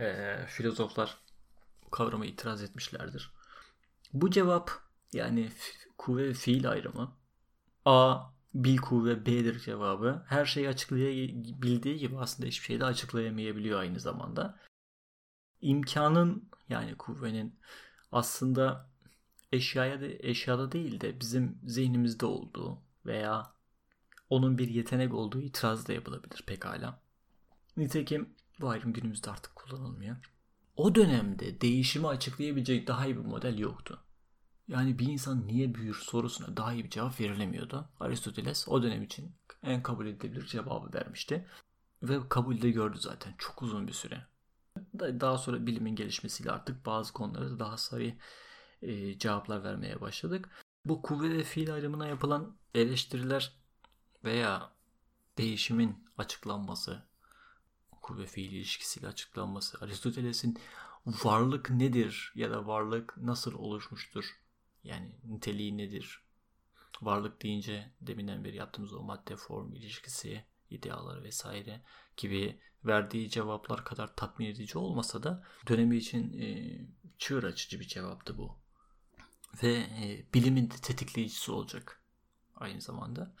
[0.00, 1.18] e, filozoflar
[1.86, 3.32] bu kavrama itiraz etmişlerdir.
[4.16, 4.70] Bu cevap
[5.12, 5.48] yani
[5.98, 7.16] kuvve ve fiil ayrımı
[7.84, 8.20] A
[8.54, 10.24] bil kuvve B'dir cevabı.
[10.28, 14.60] Her şeyi açıklayabildiği gibi aslında hiçbir şeyi de açıklayamayabiliyor aynı zamanda.
[15.60, 17.58] İmkanın yani kuvvenin
[18.12, 18.90] aslında
[19.52, 23.52] eşyaya da, eşyada değil de bizim zihnimizde olduğu veya
[24.30, 27.02] onun bir yetenek olduğu itiraz da yapılabilir pekala.
[27.76, 30.16] Nitekim bu ayrım günümüzde artık kullanılmıyor.
[30.76, 34.02] O dönemde değişimi açıklayabilecek daha iyi bir model yoktu.
[34.68, 37.88] Yani bir insan niye büyür sorusuna daha iyi bir cevap verilemiyordu.
[38.00, 41.46] Aristoteles o dönem için en kabul edilebilir cevabı vermişti.
[42.02, 44.26] Ve kabul de gördü zaten çok uzun bir süre.
[44.98, 48.12] Daha sonra bilimin gelişmesiyle artık bazı konulara daha sarı
[48.82, 50.48] e, cevaplar vermeye başladık.
[50.84, 53.52] Bu kuvve ve fiil ayrımına yapılan eleştiriler
[54.24, 54.72] veya
[55.38, 57.02] değişimin açıklanması,
[58.02, 60.58] kuvve fiil ilişkisiyle açıklanması, Aristoteles'in
[61.06, 64.45] varlık nedir ya da varlık nasıl oluşmuştur?
[64.86, 66.22] Yani niteliği nedir?
[67.02, 71.82] Varlık deyince deminden beri yaptığımız o madde form ilişkisi, idealar vesaire
[72.16, 76.78] gibi verdiği cevaplar kadar tatmin edici olmasa da dönemi için e,
[77.18, 78.58] çığır açıcı bir cevaptı bu.
[79.62, 82.02] Ve e, bilimin de tetikleyicisi olacak
[82.56, 83.34] aynı zamanda.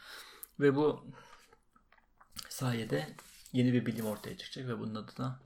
[0.60, 1.06] Ve bu
[2.48, 3.16] sayede
[3.52, 5.40] yeni bir bilim ortaya çıkacak ve bunun adına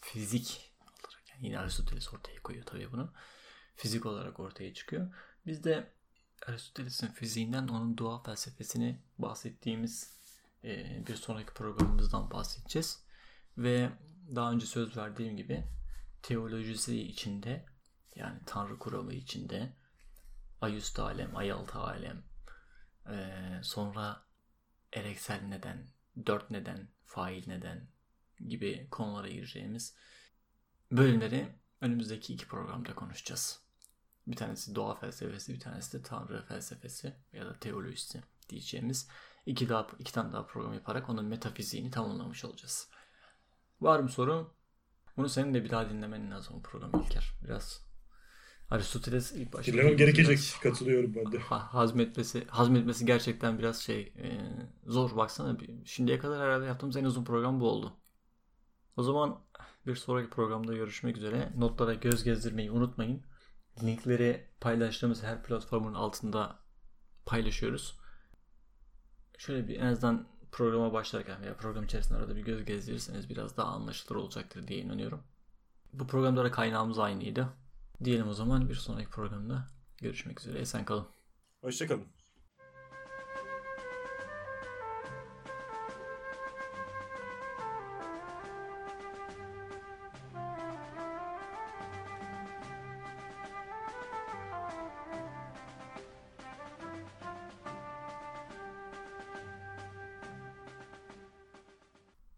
[0.00, 3.12] fizik olarak yani yine Aristoteles ortaya koyuyor tabii bunu.
[3.76, 5.14] Fizik olarak ortaya çıkıyor.
[5.46, 5.92] Biz de
[6.46, 10.18] Aristoteles'in fiziğinden onun doğa felsefesini bahsettiğimiz
[10.64, 13.04] e, bir sonraki programımızdan bahsedeceğiz.
[13.58, 13.90] Ve
[14.34, 15.64] daha önce söz verdiğim gibi
[16.22, 17.66] teolojisi içinde
[18.14, 19.72] yani Tanrı kuramı içinde
[20.60, 22.22] ayüstü alem, ayaltı alem,
[23.10, 24.24] e, sonra
[24.92, 25.86] ereksel neden,
[26.26, 27.88] dört neden, fail neden
[28.48, 29.96] gibi konulara gireceğimiz
[30.92, 31.48] bölümleri
[31.80, 33.63] önümüzdeki iki programda konuşacağız.
[34.26, 39.08] Bir tanesi doğa felsefesi, bir tanesi de tanrı felsefesi ya da teolojisi diyeceğimiz
[39.46, 42.88] iki, daha, iki tane daha program yaparak onun metafiziğini tamamlamış olacağız.
[43.80, 44.48] Var mı sorun?
[45.16, 47.32] Bunu senin de bir daha dinlemen lazım bu programı İlker.
[47.44, 47.84] Biraz
[48.70, 50.28] Aristoteles ilk başta Dinlemem gerekecek.
[50.38, 51.38] biraz Katılıyorum ben de.
[51.38, 54.40] ha- hazmetmesi hazmetmesi gerçekten biraz şey e,
[54.86, 57.92] zor baksana şimdiye kadar herhalde yaptığımız en uzun program bu oldu.
[58.96, 59.40] O zaman
[59.86, 61.52] bir sonraki programda görüşmek üzere.
[61.56, 63.22] Notlara göz gezdirmeyi unutmayın.
[63.82, 66.58] Linkleri paylaştığımız her platformun altında
[67.26, 67.98] paylaşıyoruz.
[69.38, 73.68] Şöyle bir en azından programa başlarken veya program içerisinde arada bir göz gezdirirseniz biraz daha
[73.68, 75.22] anlaşılır olacaktır diye inanıyorum.
[75.92, 77.48] Bu programda da kaynağımız aynıydı.
[78.04, 79.66] Diyelim o zaman bir sonraki programda
[79.98, 80.58] görüşmek üzere.
[80.58, 81.06] Esen kalın.
[81.60, 82.13] Hoşçakalın.